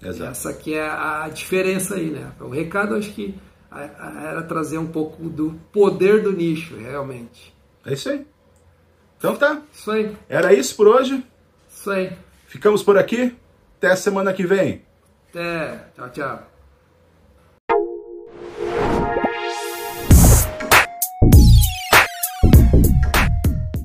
Exato. 0.01 0.31
essa 0.31 0.49
aqui 0.51 0.73
é 0.73 0.87
a 0.89 1.27
diferença 1.27 1.95
aí, 1.95 2.09
né? 2.09 2.31
O 2.39 2.47
recado, 2.47 2.95
acho 2.95 3.11
que 3.11 3.35
era 3.71 4.41
trazer 4.43 4.77
um 4.77 4.87
pouco 4.87 5.29
do 5.29 5.59
poder 5.71 6.23
do 6.23 6.31
nicho, 6.31 6.75
realmente. 6.75 7.53
É 7.85 7.93
isso 7.93 8.09
aí. 8.09 8.25
Então 9.17 9.35
tá. 9.35 9.61
Isso 9.71 9.91
aí. 9.91 10.15
Era 10.27 10.53
isso 10.53 10.75
por 10.75 10.87
hoje? 10.87 11.23
Isso 11.69 11.91
aí. 11.91 12.11
Ficamos 12.47 12.81
por 12.81 12.97
aqui. 12.97 13.35
Até 13.77 13.91
a 13.91 13.95
semana 13.95 14.33
que 14.33 14.45
vem. 14.45 14.83
Até. 15.29 15.85
Tchau, 15.95 16.09
tchau. 16.09 16.48